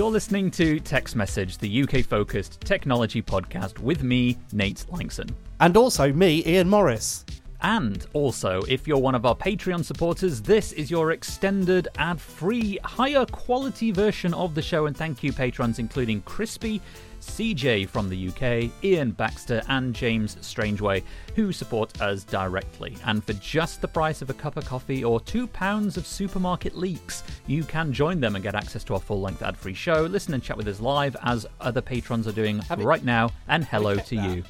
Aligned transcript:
You're 0.00 0.10
listening 0.10 0.50
to 0.52 0.80
Tech's 0.80 1.14
Message, 1.14 1.58
the 1.58 1.82
UK 1.82 2.02
focused 2.02 2.62
technology 2.62 3.20
podcast 3.20 3.80
with 3.80 4.02
me, 4.02 4.38
Nate 4.50 4.86
Lanxon. 4.88 5.30
And 5.60 5.76
also 5.76 6.10
me, 6.10 6.42
Ian 6.46 6.70
Morris. 6.70 7.26
And 7.60 8.06
also, 8.14 8.62
if 8.66 8.88
you're 8.88 8.96
one 8.96 9.14
of 9.14 9.26
our 9.26 9.36
Patreon 9.36 9.84
supporters, 9.84 10.40
this 10.40 10.72
is 10.72 10.90
your 10.90 11.10
extended 11.10 11.88
ad 11.98 12.18
free, 12.18 12.78
higher 12.82 13.26
quality 13.26 13.90
version 13.90 14.32
of 14.32 14.54
the 14.54 14.62
show. 14.62 14.86
And 14.86 14.96
thank 14.96 15.22
you, 15.22 15.34
patrons, 15.34 15.78
including 15.78 16.22
Crispy, 16.22 16.80
CJ 17.20 17.88
from 17.88 18.08
the 18.08 18.28
UK, 18.28 18.70
Ian 18.82 19.12
Baxter, 19.12 19.62
and 19.68 19.94
James 19.94 20.36
Strangeway, 20.36 21.02
who 21.36 21.52
support 21.52 22.00
us 22.00 22.24
directly. 22.24 22.96
And 23.04 23.22
for 23.22 23.34
just 23.34 23.80
the 23.80 23.88
price 23.88 24.22
of 24.22 24.30
a 24.30 24.34
cup 24.34 24.56
of 24.56 24.64
coffee 24.66 25.04
or 25.04 25.20
two 25.20 25.46
pounds 25.46 25.96
of 25.96 26.06
supermarket 26.06 26.76
leeks, 26.76 27.22
you 27.46 27.64
can 27.64 27.92
join 27.92 28.20
them 28.20 28.34
and 28.34 28.42
get 28.42 28.54
access 28.54 28.84
to 28.84 28.94
our 28.94 29.00
full 29.00 29.20
length 29.20 29.42
ad 29.42 29.56
free 29.56 29.74
show, 29.74 30.02
listen 30.02 30.34
and 30.34 30.42
chat 30.42 30.56
with 30.56 30.68
us 30.68 30.80
live 30.80 31.16
as 31.22 31.46
other 31.60 31.80
patrons 31.80 32.26
are 32.26 32.32
doing 32.32 32.58
Have 32.60 32.82
right 32.84 33.04
now. 33.04 33.30
And 33.48 33.64
hello 33.64 33.96
to 33.96 34.16
that? 34.16 34.36
you. 34.36 34.42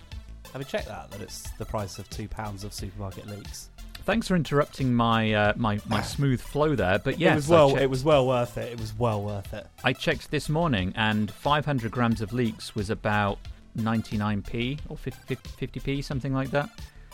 Have 0.52 0.62
you 0.62 0.66
checked 0.66 0.88
that? 0.88 1.10
That 1.10 1.20
it's 1.20 1.50
the 1.50 1.64
price 1.64 1.98
of 1.98 2.08
two 2.10 2.28
pounds 2.28 2.64
of 2.64 2.72
supermarket 2.74 3.26
leeks. 3.28 3.70
Thanks 4.04 4.28
for 4.28 4.34
interrupting 4.36 4.94
my 4.94 5.32
uh, 5.32 5.52
my 5.56 5.80
my 5.86 6.02
smooth 6.02 6.40
flow 6.40 6.74
there, 6.74 6.98
but 6.98 7.18
yes, 7.18 7.32
it 7.32 7.36
was 7.36 7.48
well. 7.48 7.70
Checked, 7.70 7.82
It 7.82 7.90
was 7.90 8.04
well 8.04 8.26
worth 8.26 8.58
it. 8.58 8.72
It 8.72 8.80
was 8.80 8.94
well 8.98 9.22
worth 9.22 9.52
it. 9.54 9.66
I 9.84 9.92
checked 9.92 10.30
this 10.30 10.48
morning, 10.48 10.92
and 10.96 11.30
500 11.30 11.90
grams 11.92 12.20
of 12.20 12.32
leeks 12.32 12.74
was 12.74 12.90
about 12.90 13.38
99p 13.78 14.80
or 14.88 14.96
50, 14.96 15.36
50p, 15.36 16.02
something 16.02 16.32
like 16.32 16.50
that. 16.50 16.68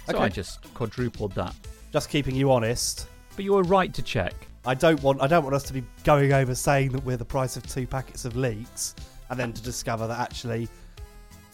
So 0.06 0.14
Okay. 0.14 0.24
I 0.24 0.28
just 0.28 0.72
quadrupled 0.74 1.32
that. 1.34 1.54
Just 1.92 2.08
keeping 2.08 2.34
you 2.36 2.50
honest. 2.52 3.08
But 3.34 3.44
you 3.44 3.52
were 3.54 3.64
right 3.64 3.92
to 3.92 4.02
check. 4.02 4.34
I 4.64 4.74
don't 4.74 5.02
want. 5.02 5.20
I 5.20 5.26
don't 5.26 5.42
want 5.44 5.54
us 5.54 5.64
to 5.64 5.72
be 5.72 5.84
going 6.04 6.32
over 6.32 6.54
saying 6.54 6.92
that 6.92 7.04
we're 7.04 7.16
the 7.16 7.24
price 7.24 7.56
of 7.56 7.66
two 7.66 7.86
packets 7.86 8.24
of 8.24 8.36
leeks, 8.36 8.94
and 9.28 9.38
then 9.38 9.52
to 9.52 9.62
discover 9.62 10.06
that 10.06 10.18
actually 10.20 10.68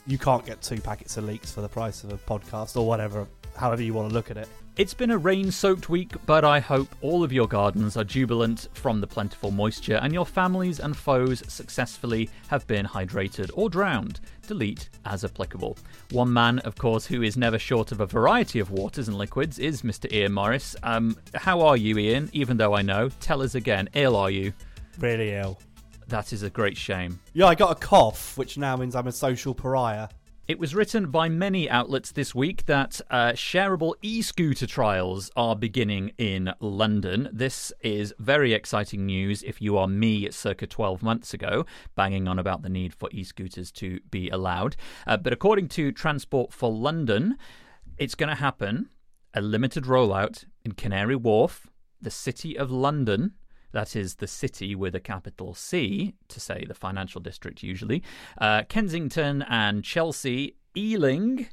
you 0.06 0.18
can't 0.18 0.44
get 0.44 0.60
two 0.60 0.80
packets 0.80 1.16
of 1.16 1.24
leeks 1.24 1.52
for 1.52 1.60
the 1.62 1.68
price 1.68 2.04
of 2.04 2.12
a 2.12 2.18
podcast 2.18 2.76
or 2.76 2.86
whatever. 2.86 3.26
However 3.56 3.82
you 3.82 3.94
want 3.94 4.08
to 4.08 4.14
look 4.14 4.30
at 4.30 4.36
it. 4.36 4.48
It's 4.78 4.94
been 4.94 5.10
a 5.10 5.18
rain 5.18 5.50
soaked 5.50 5.90
week, 5.90 6.14
but 6.24 6.46
I 6.46 6.58
hope 6.58 6.88
all 7.02 7.22
of 7.22 7.30
your 7.30 7.46
gardens 7.46 7.98
are 7.98 8.04
jubilant 8.04 8.68
from 8.72 9.02
the 9.02 9.06
plentiful 9.06 9.50
moisture 9.50 9.96
and 9.96 10.14
your 10.14 10.24
families 10.24 10.80
and 10.80 10.96
foes 10.96 11.42
successfully 11.46 12.30
have 12.48 12.66
been 12.66 12.86
hydrated 12.86 13.50
or 13.52 13.68
drowned. 13.68 14.20
Delete 14.46 14.88
as 15.04 15.26
applicable. 15.26 15.76
One 16.12 16.32
man, 16.32 16.58
of 16.60 16.76
course, 16.76 17.04
who 17.04 17.20
is 17.20 17.36
never 17.36 17.58
short 17.58 17.92
of 17.92 18.00
a 18.00 18.06
variety 18.06 18.60
of 18.60 18.70
waters 18.70 19.08
and 19.08 19.18
liquids 19.18 19.58
is 19.58 19.82
Mr. 19.82 20.10
Ian 20.10 20.32
Morris. 20.32 20.74
Um, 20.82 21.18
how 21.34 21.60
are 21.60 21.76
you, 21.76 21.98
Ian? 21.98 22.30
Even 22.32 22.56
though 22.56 22.72
I 22.72 22.80
know, 22.80 23.10
tell 23.20 23.42
us 23.42 23.54
again, 23.54 23.90
ill 23.92 24.16
are 24.16 24.30
you? 24.30 24.54
Really 24.98 25.32
ill. 25.32 25.60
That 26.08 26.32
is 26.32 26.44
a 26.44 26.50
great 26.50 26.78
shame. 26.78 27.20
Yeah, 27.34 27.46
I 27.46 27.54
got 27.54 27.72
a 27.72 27.74
cough, 27.74 28.38
which 28.38 28.56
now 28.56 28.76
means 28.76 28.96
I'm 28.96 29.06
a 29.06 29.12
social 29.12 29.54
pariah. 29.54 30.08
It 30.48 30.58
was 30.58 30.74
written 30.74 31.12
by 31.12 31.28
many 31.28 31.70
outlets 31.70 32.10
this 32.10 32.34
week 32.34 32.66
that 32.66 33.00
uh, 33.08 33.30
shareable 33.30 33.94
e 34.02 34.22
scooter 34.22 34.66
trials 34.66 35.30
are 35.36 35.54
beginning 35.54 36.10
in 36.18 36.52
London. 36.58 37.28
This 37.32 37.72
is 37.80 38.12
very 38.18 38.52
exciting 38.52 39.06
news 39.06 39.44
if 39.44 39.62
you 39.62 39.78
are 39.78 39.86
me 39.86 40.28
circa 40.32 40.66
12 40.66 41.00
months 41.00 41.32
ago, 41.32 41.64
banging 41.94 42.26
on 42.26 42.40
about 42.40 42.62
the 42.62 42.68
need 42.68 42.92
for 42.92 43.08
e 43.12 43.22
scooters 43.22 43.70
to 43.70 44.00
be 44.10 44.30
allowed. 44.30 44.74
Uh, 45.06 45.16
but 45.16 45.32
according 45.32 45.68
to 45.68 45.92
Transport 45.92 46.52
for 46.52 46.72
London, 46.72 47.38
it's 47.96 48.16
going 48.16 48.28
to 48.28 48.34
happen 48.34 48.88
a 49.34 49.40
limited 49.40 49.84
rollout 49.84 50.44
in 50.64 50.72
Canary 50.72 51.14
Wharf, 51.14 51.68
the 52.00 52.10
City 52.10 52.58
of 52.58 52.68
London, 52.68 53.34
that 53.72 53.96
is 53.96 54.16
the 54.16 54.26
city 54.26 54.74
with 54.74 54.94
a 54.94 55.00
capital 55.00 55.54
C, 55.54 56.14
to 56.28 56.40
say 56.40 56.64
the 56.66 56.74
financial 56.74 57.20
district 57.20 57.62
usually, 57.62 58.02
uh, 58.38 58.62
Kensington 58.68 59.42
and 59.42 59.84
Chelsea, 59.84 60.56
Ealing, 60.76 61.48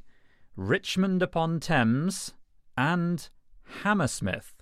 Richmond 0.56 1.22
upon 1.22 1.60
Thames, 1.60 2.34
and 2.76 3.28
Hammersmith. 3.82 4.54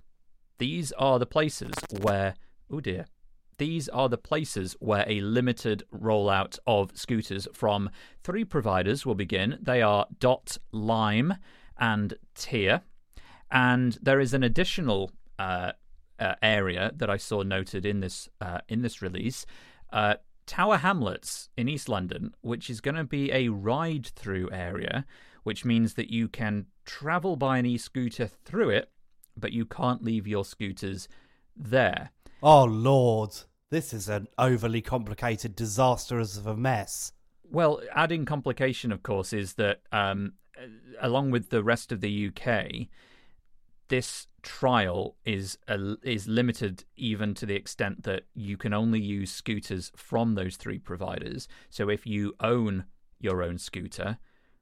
These 0.59 0.93
are 0.93 1.19
the 1.19 1.27
places 1.27 1.73
where, 2.01 2.35
oh 2.71 2.81
dear, 2.81 3.07
these 3.59 3.89
are 3.89 4.09
the 4.09 4.19
places 4.19 4.77
where 4.79 5.05
a 5.09 5.21
limited 5.21 5.83
rollout 5.93 6.59
of 6.67 6.97
scooters 6.97 7.49
from 7.53 7.91
three 8.23 8.45
providers 8.45 9.05
will 9.05 9.17
begin. 9.17 9.59
They 9.61 9.83
are 9.83 10.07
Dot, 10.21 10.59
Lime, 10.71 11.35
and 11.77 12.15
Tier. 12.35 12.83
And 13.51 13.99
there 14.01 14.21
is 14.21 14.33
an 14.35 14.45
additional 14.45 15.11
uh, 15.39 15.73
uh, 16.19 16.35
area 16.43 16.93
that 16.97 17.11
I 17.11 17.17
saw 17.17 17.43
noted 17.43 17.87
in 17.87 18.01
this 18.01 18.29
uh, 18.41 18.59
in 18.69 18.83
this 18.83 19.03
release, 19.03 19.47
uh, 19.93 20.15
Tower 20.47 20.79
Hamlets 20.79 21.51
in 21.57 21.69
East 21.69 21.89
London, 21.89 22.35
which 22.41 22.71
is 22.71 22.81
going 22.81 22.95
to 22.95 23.05
be 23.05 23.31
a 23.33 23.49
ride-through 23.49 24.51
area, 24.51 25.05
which 25.43 25.65
means 25.65 25.95
that 25.95 26.11
you 26.11 26.29
can 26.29 26.67
travel 26.85 27.37
by 27.37 27.59
an 27.59 27.67
e-scooter 27.67 28.27
through 28.27 28.71
it, 28.71 28.91
but 29.37 29.53
you 29.53 29.67
can't 29.67 30.03
leave 30.03 30.27
your 30.27 30.45
scooters 30.45 31.07
there. 31.55 32.11
Oh 32.43 32.65
lord, 32.65 33.35
this 33.71 33.93
is 33.93 34.09
an 34.09 34.29
overly 34.39 34.81
complicated 34.81 35.55
disaster 35.55 36.19
of 36.19 36.47
a 36.47 36.57
mess. 36.57 37.13
Well, 37.51 37.83
adding 37.95 38.25
complication, 38.25 38.93
of 38.93 39.03
course, 39.03 39.33
is 39.33 39.55
that 39.55 39.81
um, 39.93 40.35
along 41.01 41.31
with 41.31 41.51
the 41.51 41.63
rest 41.63 41.93
of 41.93 42.01
the 42.01 42.29
UK, 42.29 42.89
this 43.89 44.28
trial 44.43 45.17
is 45.25 45.59
uh, 45.69 45.95
is 46.03 46.29
limited 46.29 46.85
even 46.97 47.35
to 47.35 47.47
the 47.47 47.55
extent 47.55 48.05
that 48.05 48.25
you 48.35 48.57
can 48.57 48.73
only 48.73 49.01
use 49.01 49.31
scooters 49.31 49.91
from 49.97 50.35
those 50.35 50.57
three 50.57 50.79
providers. 50.79 51.49
So 51.71 51.89
if 51.89 52.07
you 52.07 52.35
own 52.41 52.85
your 53.21 53.43
own 53.43 53.59
scooter, 53.59 54.19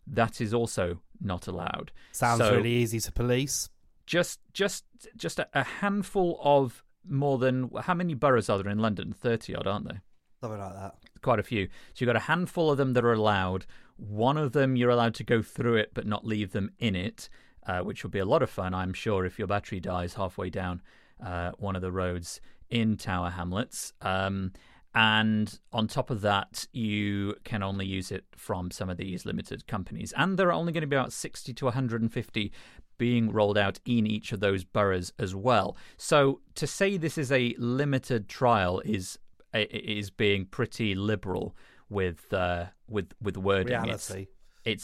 that 0.06 0.40
is 0.40 0.54
also 0.54 1.00
not 1.20 1.46
allowed. 1.46 1.92
Sounds 2.12 2.38
So 2.38 2.54
really 2.56 2.72
easy 2.72 3.00
to 3.00 3.12
police. 3.12 3.68
Just 4.06 4.40
just 4.52 4.84
just 5.16 5.38
a, 5.38 5.48
a 5.52 5.64
handful 5.64 6.40
of 6.42 6.82
more 7.08 7.38
than 7.38 7.70
how 7.82 7.94
many 7.94 8.14
boroughs 8.14 8.48
are 8.48 8.62
there 8.62 8.72
in 8.72 8.78
London? 8.78 9.12
Thirty 9.12 9.54
odd, 9.54 9.66
aren't 9.66 9.88
there? 9.88 10.02
Something 10.40 10.60
like 10.60 10.74
that. 10.74 10.94
quite 11.22 11.38
a 11.38 11.42
few. 11.42 11.66
So 11.66 12.04
you've 12.04 12.08
got 12.08 12.16
a 12.16 12.20
handful 12.20 12.70
of 12.70 12.76
them 12.76 12.92
that 12.92 13.04
are 13.04 13.12
allowed. 13.12 13.66
One 13.96 14.36
of 14.36 14.52
them 14.52 14.76
you're 14.76 14.90
allowed 14.90 15.14
to 15.14 15.24
go 15.24 15.40
through 15.42 15.76
it 15.76 15.92
but 15.94 16.06
not 16.06 16.26
leave 16.26 16.52
them 16.52 16.70
in 16.78 16.94
it, 16.94 17.28
uh, 17.66 17.80
which 17.80 18.02
will 18.02 18.10
be 18.10 18.18
a 18.18 18.24
lot 18.24 18.42
of 18.42 18.50
fun, 18.50 18.74
I'm 18.74 18.92
sure, 18.92 19.24
if 19.24 19.38
your 19.38 19.48
battery 19.48 19.80
dies 19.80 20.14
halfway 20.14 20.50
down 20.50 20.82
uh, 21.24 21.52
one 21.58 21.76
of 21.76 21.82
the 21.82 21.92
roads 21.92 22.40
in 22.70 22.96
Tower 22.96 23.30
Hamlets. 23.30 23.92
Um, 24.02 24.52
and 24.94 25.58
on 25.72 25.88
top 25.88 26.08
of 26.08 26.22
that, 26.22 26.66
you 26.72 27.34
can 27.44 27.62
only 27.62 27.84
use 27.84 28.10
it 28.10 28.24
from 28.34 28.70
some 28.70 28.88
of 28.88 28.96
these 28.96 29.26
limited 29.26 29.66
companies. 29.66 30.14
And 30.16 30.38
there 30.38 30.48
are 30.48 30.52
only 30.52 30.72
going 30.72 30.82
to 30.82 30.86
be 30.86 30.96
about 30.96 31.12
60 31.12 31.52
to 31.52 31.64
150 31.66 32.52
being 32.98 33.30
rolled 33.30 33.58
out 33.58 33.78
in 33.84 34.06
each 34.06 34.32
of 34.32 34.40
those 34.40 34.64
boroughs 34.64 35.12
as 35.18 35.34
well. 35.34 35.76
So 35.98 36.40
to 36.54 36.66
say 36.66 36.96
this 36.96 37.18
is 37.18 37.30
a 37.30 37.54
limited 37.58 38.28
trial 38.28 38.80
is 38.84 39.18
is 39.52 40.10
being 40.10 40.44
pretty 40.46 40.94
liberal 40.94 41.54
with 41.88 42.32
uh, 42.32 42.66
with 42.88 43.12
with 43.20 43.36
wording. 43.36 43.78
Reality. 43.80 44.22
it's 44.22 44.30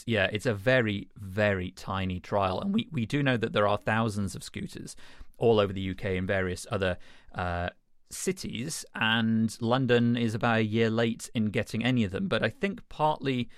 yeah, 0.06 0.28
it's 0.32 0.46
a 0.46 0.54
very 0.54 1.08
very 1.16 1.72
tiny 1.72 2.20
trial, 2.20 2.60
and 2.60 2.74
we 2.74 2.88
we 2.92 3.06
do 3.06 3.22
know 3.22 3.36
that 3.36 3.52
there 3.52 3.66
are 3.66 3.78
thousands 3.78 4.34
of 4.34 4.42
scooters 4.42 4.96
all 5.38 5.58
over 5.58 5.72
the 5.72 5.90
UK 5.90 6.04
and 6.04 6.26
various 6.26 6.66
other 6.70 6.96
uh, 7.34 7.68
cities, 8.10 8.84
and 8.94 9.56
London 9.60 10.16
is 10.16 10.34
about 10.34 10.58
a 10.58 10.64
year 10.64 10.90
late 10.90 11.30
in 11.34 11.46
getting 11.46 11.84
any 11.84 12.04
of 12.04 12.12
them. 12.12 12.28
But 12.28 12.42
I 12.42 12.48
think 12.48 12.88
partly 12.88 13.48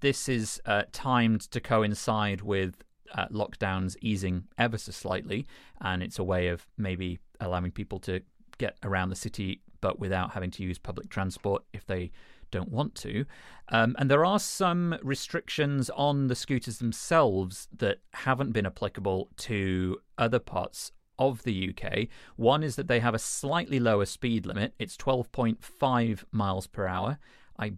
this 0.00 0.28
is 0.28 0.60
uh, 0.66 0.84
timed 0.92 1.42
to 1.50 1.60
coincide 1.60 2.40
with 2.40 2.84
uh, 3.14 3.26
lockdowns 3.28 3.96
easing 4.00 4.44
ever 4.58 4.78
so 4.78 4.92
slightly, 4.92 5.46
and 5.80 6.02
it's 6.02 6.18
a 6.18 6.24
way 6.24 6.48
of 6.48 6.66
maybe 6.76 7.18
allowing 7.40 7.70
people 7.70 7.98
to 8.00 8.20
get 8.58 8.76
around 8.82 9.08
the 9.08 9.16
city, 9.16 9.60
but 9.80 9.98
without 9.98 10.30
having 10.32 10.50
to 10.52 10.62
use 10.62 10.78
public 10.78 11.08
transport 11.08 11.64
if 11.72 11.84
they 11.86 12.10
don't 12.54 12.70
want 12.70 12.94
to. 12.94 13.26
Um, 13.68 13.96
and 13.98 14.10
there 14.10 14.24
are 14.24 14.38
some 14.38 14.96
restrictions 15.02 15.90
on 15.90 16.28
the 16.28 16.34
scooters 16.34 16.78
themselves 16.78 17.68
that 17.76 17.98
haven't 18.12 18.52
been 18.52 18.66
applicable 18.66 19.30
to 19.38 19.98
other 20.16 20.38
parts 20.38 20.92
of 21.18 21.42
the 21.42 21.70
UK. 21.70 22.08
One 22.36 22.62
is 22.62 22.76
that 22.76 22.88
they 22.88 23.00
have 23.00 23.14
a 23.14 23.18
slightly 23.18 23.80
lower 23.80 24.06
speed 24.06 24.46
limit. 24.46 24.74
It's 24.78 24.96
12.5 24.96 26.24
miles 26.30 26.66
per 26.66 26.86
hour. 26.86 27.18
I 27.58 27.74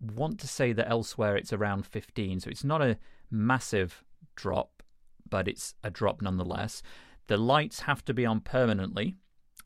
want 0.00 0.38
to 0.40 0.48
say 0.48 0.72
that 0.72 0.90
elsewhere 0.90 1.36
it's 1.36 1.52
around 1.52 1.86
15, 1.86 2.40
so 2.40 2.50
it's 2.50 2.64
not 2.64 2.82
a 2.82 2.98
massive 3.30 4.04
drop, 4.36 4.82
but 5.28 5.48
it's 5.48 5.74
a 5.82 5.90
drop 5.90 6.22
nonetheless. 6.22 6.82
The 7.26 7.36
lights 7.36 7.80
have 7.80 8.04
to 8.04 8.14
be 8.14 8.26
on 8.26 8.40
permanently, 8.40 9.16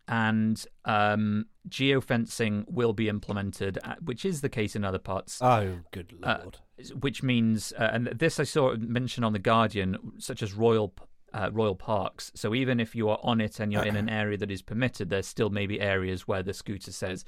and 0.09 0.65
um, 0.85 1.47
geofencing 1.69 2.65
will 2.69 2.93
be 2.93 3.09
implemented, 3.09 3.79
uh, 3.85 3.95
which 4.05 4.25
is 4.25 4.41
the 4.41 4.49
case 4.49 4.77
in 4.77 4.85
other 4.85 4.99
parts. 4.99 5.41
Oh, 5.43 5.81
good 5.91 6.15
Uh, 6.23 6.39
lord! 6.43 6.59
which 7.01 7.23
means, 7.23 7.73
uh, 7.79 7.89
and 7.93 8.07
this 8.09 8.39
I 8.39 8.45
saw 8.45 8.77
mentioned 8.77 9.25
on 9.25 9.33
the 9.33 9.39
Guardian, 9.39 9.97
such 10.19 10.43
as 10.43 10.53
royal 10.53 10.95
uh, 11.33 11.51
royal 11.53 11.75
parks. 11.75 12.31
So 12.35 12.55
even 12.55 12.81
if 12.81 12.95
you 12.95 13.09
are 13.09 13.19
on 13.23 13.41
it 13.41 13.61
and 13.61 13.73
you're 13.73 13.85
in 13.85 13.97
an 13.97 14.09
area 14.09 14.39
that 14.39 14.51
is 14.51 14.63
permitted, 14.63 15.11
there's 15.11 15.27
still 15.27 15.51
maybe 15.51 15.81
areas 15.81 16.27
where 16.29 16.43
the 16.43 16.55
scooter 16.55 16.93
says 16.93 17.25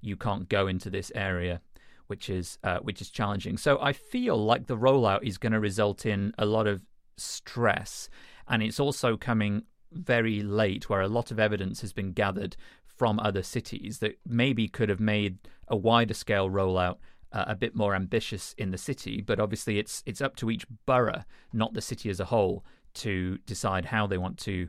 you 0.00 0.16
can't 0.16 0.48
go 0.48 0.66
into 0.66 0.88
this 0.88 1.10
area, 1.14 1.60
which 2.06 2.30
is 2.30 2.58
uh, 2.62 2.78
which 2.78 3.00
is 3.02 3.10
challenging. 3.10 3.56
So 3.58 3.78
I 3.82 3.92
feel 3.92 4.36
like 4.42 4.66
the 4.66 4.76
rollout 4.78 5.22
is 5.24 5.36
going 5.36 5.52
to 5.52 5.60
result 5.60 6.06
in 6.06 6.32
a 6.38 6.46
lot 6.46 6.66
of 6.66 6.82
stress, 7.16 8.08
and 8.48 8.62
it's 8.62 8.80
also 8.80 9.16
coming 9.16 9.64
very 9.92 10.42
late, 10.42 10.88
where 10.88 11.00
a 11.00 11.08
lot 11.08 11.30
of 11.30 11.38
evidence 11.38 11.80
has 11.80 11.92
been 11.92 12.12
gathered 12.12 12.56
from 12.84 13.18
other 13.20 13.42
cities 13.42 13.98
that 13.98 14.18
maybe 14.26 14.68
could 14.68 14.88
have 14.88 15.00
made 15.00 15.38
a 15.68 15.76
wider 15.76 16.14
scale 16.14 16.50
rollout 16.50 16.96
uh, 17.32 17.44
a 17.46 17.54
bit 17.54 17.74
more 17.74 17.94
ambitious 17.94 18.54
in 18.58 18.70
the 18.70 18.78
city, 18.78 19.20
but 19.20 19.40
obviously 19.40 19.78
it's 19.78 20.02
it's 20.06 20.20
up 20.20 20.36
to 20.36 20.50
each 20.50 20.66
borough, 20.86 21.24
not 21.52 21.74
the 21.74 21.80
city 21.80 22.10
as 22.10 22.20
a 22.20 22.24
whole, 22.26 22.64
to 22.94 23.38
decide 23.46 23.84
how 23.86 24.06
they 24.06 24.18
want 24.18 24.36
to 24.38 24.68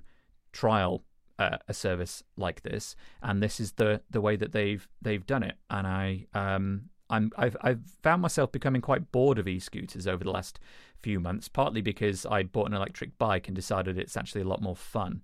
trial 0.51 1.03
uh, 1.39 1.57
a 1.67 1.73
service 1.73 2.23
like 2.37 2.61
this. 2.61 2.95
And 3.21 3.41
this 3.41 3.59
is 3.59 3.73
the 3.73 4.01
the 4.09 4.21
way 4.21 4.35
that 4.35 4.51
they've 4.51 4.87
they've 5.01 5.25
done 5.25 5.43
it. 5.43 5.55
And 5.69 5.87
I 5.87 6.27
um 6.33 6.89
I'm 7.11 7.31
I've 7.37 7.55
I've 7.61 7.81
found 8.01 8.21
myself 8.21 8.51
becoming 8.51 8.81
quite 8.81 9.11
bored 9.11 9.37
of 9.37 9.47
e-scooters 9.47 10.07
over 10.07 10.23
the 10.23 10.31
last 10.31 10.59
few 11.01 11.19
months, 11.19 11.47
partly 11.47 11.81
because 11.81 12.25
I 12.25 12.43
bought 12.43 12.67
an 12.67 12.73
electric 12.73 13.17
bike 13.17 13.47
and 13.47 13.55
decided 13.55 13.97
it's 13.97 14.17
actually 14.17 14.41
a 14.41 14.47
lot 14.47 14.61
more 14.61 14.75
fun 14.75 15.21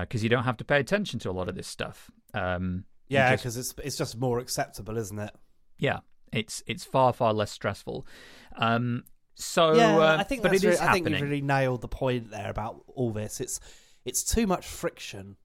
because 0.00 0.22
you 0.22 0.28
don't 0.28 0.44
have 0.44 0.56
to 0.58 0.64
pay 0.64 0.80
attention 0.80 1.18
to 1.20 1.30
a 1.30 1.32
lot 1.32 1.48
of 1.48 1.54
this 1.54 1.66
stuff. 1.66 2.10
Um, 2.34 2.84
Yeah, 3.08 3.34
because 3.36 3.56
it's 3.56 3.74
it's 3.84 3.96
just 3.96 4.16
more 4.18 4.38
acceptable, 4.38 4.96
isn't 4.96 5.18
it? 5.18 5.34
yeah, 5.78 6.00
it's 6.32 6.62
it's 6.66 6.84
far 6.84 7.12
far 7.12 7.32
less 7.32 7.50
stressful. 7.50 8.06
Um, 8.56 9.04
so 9.34 9.74
yeah, 9.74 9.96
uh, 9.98 10.16
I 10.18 10.22
think 10.22 10.42
but 10.42 10.52
it 10.52 10.56
is 10.56 10.64
really, 10.64 10.78
I 10.78 10.92
think 10.92 11.08
you've 11.08 11.20
really 11.20 11.42
nailed 11.42 11.82
the 11.82 11.88
point 11.88 12.30
there 12.30 12.50
about 12.50 12.82
all 12.94 13.12
this. 13.12 13.40
It's 13.40 13.60
it's 14.04 14.22
too 14.24 14.46
much 14.46 14.66
friction, 14.66 15.36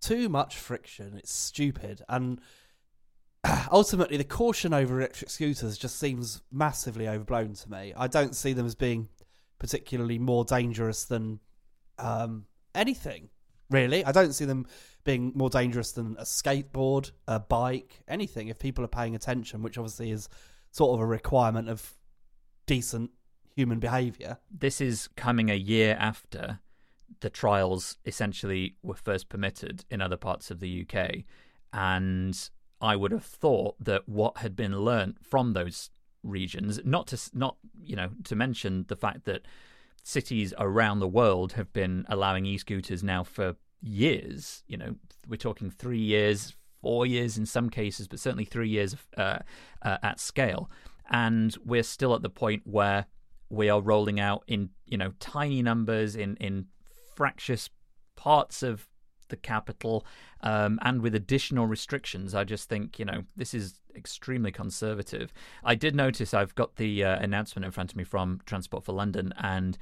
too 0.00 0.28
much 0.28 0.56
friction. 0.56 1.16
It's 1.16 1.32
stupid, 1.32 2.02
and 2.08 2.40
ultimately, 3.72 4.16
the 4.16 4.24
caution 4.24 4.72
over 4.72 4.98
electric 4.98 5.30
scooters 5.30 5.78
just 5.78 5.98
seems 5.98 6.42
massively 6.50 7.08
overblown 7.08 7.54
to 7.54 7.70
me. 7.70 7.92
I 7.96 8.06
don't 8.06 8.34
see 8.34 8.52
them 8.52 8.66
as 8.66 8.74
being 8.74 9.08
particularly 9.58 10.18
more 10.18 10.44
dangerous 10.44 11.04
than 11.04 11.40
um, 11.98 12.46
anything. 12.74 13.28
Really, 13.70 14.04
I 14.04 14.12
don't 14.12 14.32
see 14.32 14.46
them 14.46 14.66
being 15.04 15.32
more 15.34 15.50
dangerous 15.50 15.92
than 15.92 16.16
a 16.18 16.22
skateboard, 16.22 17.10
a 17.26 17.38
bike, 17.38 18.00
anything. 18.08 18.48
If 18.48 18.58
people 18.58 18.84
are 18.84 18.88
paying 18.88 19.14
attention, 19.14 19.62
which 19.62 19.76
obviously 19.76 20.10
is 20.10 20.28
sort 20.70 20.94
of 20.94 21.00
a 21.00 21.06
requirement 21.06 21.68
of 21.68 21.94
decent 22.66 23.10
human 23.54 23.80
behaviour. 23.80 24.38
this 24.50 24.80
is 24.80 25.08
coming 25.16 25.50
a 25.50 25.54
year 25.54 25.96
after 25.98 26.60
the 27.20 27.28
trials 27.28 27.96
essentially 28.06 28.76
were 28.84 28.94
first 28.94 29.28
permitted 29.28 29.84
in 29.90 30.00
other 30.00 30.16
parts 30.16 30.50
of 30.50 30.60
the 30.60 30.86
UK, 30.86 31.24
and 31.72 32.50
I 32.80 32.96
would 32.96 33.12
have 33.12 33.24
thought 33.24 33.76
that 33.84 34.08
what 34.08 34.38
had 34.38 34.54
been 34.54 34.78
learnt 34.78 35.24
from 35.24 35.52
those 35.52 35.90
regions, 36.22 36.80
not 36.84 37.08
to 37.08 37.18
not 37.34 37.56
you 37.82 37.96
know 37.96 38.10
to 38.24 38.36
mention 38.36 38.84
the 38.88 38.96
fact 38.96 39.24
that 39.24 39.42
cities 40.02 40.54
around 40.58 41.00
the 41.00 41.08
world 41.08 41.52
have 41.52 41.72
been 41.72 42.06
allowing 42.08 42.46
e-scooters 42.46 43.02
now 43.02 43.22
for 43.22 43.56
years. 43.82 44.62
You 44.66 44.76
know, 44.76 44.94
we're 45.28 45.36
talking 45.36 45.70
three 45.70 45.98
years, 45.98 46.54
four 46.80 47.04
years 47.04 47.36
in 47.36 47.46
some 47.46 47.68
cases, 47.68 48.08
but 48.08 48.18
certainly 48.18 48.44
three 48.44 48.68
years 48.68 48.96
uh, 49.16 49.40
uh, 49.82 49.98
at 50.02 50.20
scale. 50.20 50.70
And 51.10 51.56
we're 51.64 51.82
still 51.82 52.14
at 52.14 52.22
the 52.22 52.30
point 52.30 52.62
where 52.64 53.06
we 53.50 53.68
are 53.70 53.80
rolling 53.80 54.20
out 54.20 54.44
in 54.46 54.70
you 54.86 54.98
know 54.98 55.12
tiny 55.20 55.62
numbers 55.62 56.16
in 56.16 56.36
in 56.36 56.66
fractious 57.16 57.70
parts 58.16 58.62
of 58.62 58.88
the 59.28 59.36
capital 59.36 60.06
um, 60.42 60.78
and 60.82 61.02
with 61.02 61.14
additional 61.14 61.66
restrictions. 61.66 62.34
I 62.34 62.44
just 62.44 62.68
think 62.68 62.98
you 62.98 63.04
know 63.04 63.24
this 63.36 63.54
is 63.54 63.80
extremely 63.94 64.52
conservative. 64.52 65.32
I 65.64 65.74
did 65.74 65.94
notice 65.94 66.34
I've 66.34 66.54
got 66.54 66.76
the 66.76 67.04
uh, 67.04 67.18
announcement 67.18 67.64
in 67.64 67.70
front 67.70 67.92
of 67.92 67.96
me 67.96 68.04
from 68.04 68.40
Transport 68.46 68.84
for 68.84 68.92
London, 68.92 69.32
and 69.38 69.78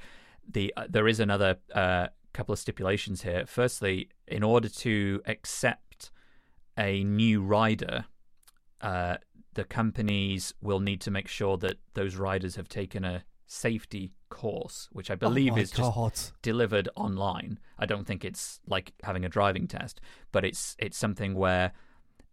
the 0.47 0.73
uh, 0.77 0.85
there 0.89 1.07
is 1.07 1.19
another 1.19 1.57
uh, 1.73 2.07
couple 2.33 2.53
of 2.53 2.59
stipulations 2.59 3.23
here. 3.23 3.45
Firstly, 3.45 4.09
in 4.27 4.43
order 4.43 4.69
to 4.69 5.21
accept 5.25 6.11
a 6.77 7.03
new 7.03 7.41
rider, 7.41 8.05
uh, 8.81 9.17
the 9.55 9.63
companies 9.63 10.53
will 10.61 10.79
need 10.79 11.01
to 11.01 11.11
make 11.11 11.27
sure 11.27 11.57
that 11.57 11.77
those 11.95 12.15
riders 12.15 12.55
have 12.55 12.69
taken 12.69 13.03
a 13.03 13.23
safety 13.47 14.13
course, 14.37 14.87
which 14.91 15.09
I 15.09 15.15
believe 15.15 15.53
oh 15.53 15.57
is 15.57 15.71
just 15.71 15.95
God. 15.95 16.13
delivered 16.41 16.89
online. 16.95 17.59
I 17.79 17.85
don't 17.85 18.05
think 18.05 18.23
it's 18.23 18.59
like 18.67 18.93
having 19.03 19.25
a 19.25 19.29
driving 19.29 19.67
test, 19.67 19.99
but 20.31 20.45
it's 20.45 20.75
it's 20.79 20.97
something 20.97 21.33
where 21.33 21.71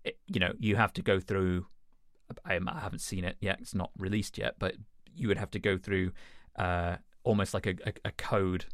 it, 0.05 0.19
you 0.27 0.39
know 0.39 0.53
you 0.59 0.77
have 0.77 0.93
to 0.95 1.03
go 1.03 1.19
through. 1.19 1.67
I, 2.45 2.59
I 2.67 2.81
haven't 2.81 3.01
seen 3.01 3.25
it 3.25 3.37
yet; 3.41 3.59
it's 3.61 3.75
not 3.75 3.91
released 3.99 4.37
yet, 4.37 4.57
but 4.59 4.75
you 5.17 5.29
would 5.29 5.39
have 5.39 5.51
to 5.53 5.59
go 5.59 5.79
through 5.79 6.13
uh, 6.57 6.97
almost 7.23 7.55
like 7.55 7.67
a, 7.67 7.75
a, 7.87 7.93
a 8.07 8.13
code 8.13 8.67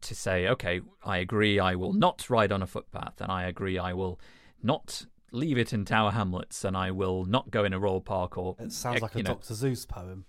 to 0.00 0.14
say, 0.14 0.48
okay, 0.48 0.80
I 1.04 1.18
agree, 1.18 1.58
I 1.58 1.74
will 1.74 1.92
not 1.92 2.28
ride 2.30 2.52
on 2.52 2.62
a 2.62 2.66
footpath, 2.66 3.20
and 3.20 3.30
I 3.30 3.44
agree, 3.44 3.78
I 3.78 3.92
will 3.92 4.20
not 4.62 5.06
leave 5.32 5.58
it 5.58 5.72
in 5.72 5.84
Tower 5.84 6.12
Hamlets, 6.12 6.64
and 6.64 6.76
I 6.76 6.90
will 6.90 7.24
not 7.24 7.50
go 7.50 7.64
in 7.64 7.72
a 7.72 7.78
royal 7.78 8.00
park 8.00 8.38
or 8.38 8.56
It 8.58 8.72
sounds 8.72 8.98
eh, 8.98 9.02
like 9.02 9.14
a 9.14 9.22
know, 9.22 9.34
Dr. 9.34 9.54
Seuss 9.54 9.86
poem. 9.86 10.24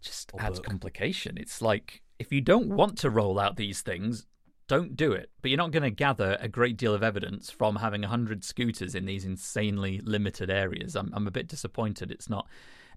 It 0.00 0.04
just 0.04 0.30
Or 0.34 0.40
adds 0.40 0.58
book. 0.58 0.66
complication. 0.66 1.36
It's 1.38 1.60
like 1.62 2.02
if 2.18 2.32
you 2.32 2.40
don't 2.40 2.68
want 2.68 2.98
to 2.98 3.10
roll 3.10 3.38
out 3.38 3.56
these 3.56 3.80
things, 3.82 4.26
don't 4.66 4.96
do 4.96 5.12
it. 5.12 5.30
But 5.40 5.50
you're 5.50 5.58
not 5.58 5.70
going 5.70 5.82
to 5.82 5.90
gather 5.90 6.36
a 6.40 6.48
great 6.48 6.76
deal 6.76 6.94
of 6.94 7.02
evidence 7.02 7.50
from 7.50 7.76
having 7.76 8.02
100 8.02 8.44
scooters 8.44 8.94
in 8.94 9.06
these 9.06 9.24
insanely 9.24 10.00
limited 10.04 10.50
areas. 10.50 10.94
I'm, 10.94 11.10
I'm 11.14 11.26
a 11.26 11.30
bit 11.30 11.48
disappointed 11.48 12.10
it's 12.10 12.28
not 12.28 12.46